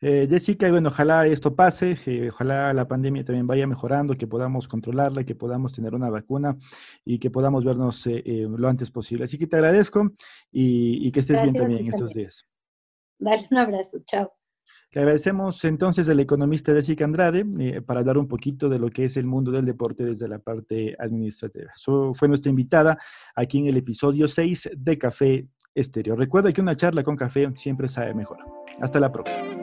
[0.00, 0.68] eh, Jessica.
[0.68, 1.98] Y bueno, ojalá esto pase,
[2.28, 6.56] ojalá la pandemia también vaya mejorando, que podamos controlarla, que podamos tener una vacuna
[7.04, 9.24] y que podamos vernos lo antes posible.
[9.24, 10.12] Así que te agradezco
[10.52, 12.46] y, que estés bien también estos días.
[13.18, 14.32] Dale un abrazo, chao.
[14.94, 19.16] Le agradecemos entonces al economista Jessica Andrade para hablar un poquito de lo que es
[19.16, 21.72] el mundo del deporte desde la parte administrativa.
[21.74, 22.98] Eso fue nuestra invitada
[23.34, 26.14] aquí en el episodio 6 de Café Estéreo.
[26.14, 28.36] Recuerda que una charla con café siempre sabe mejor.
[28.82, 29.61] Hasta la próxima.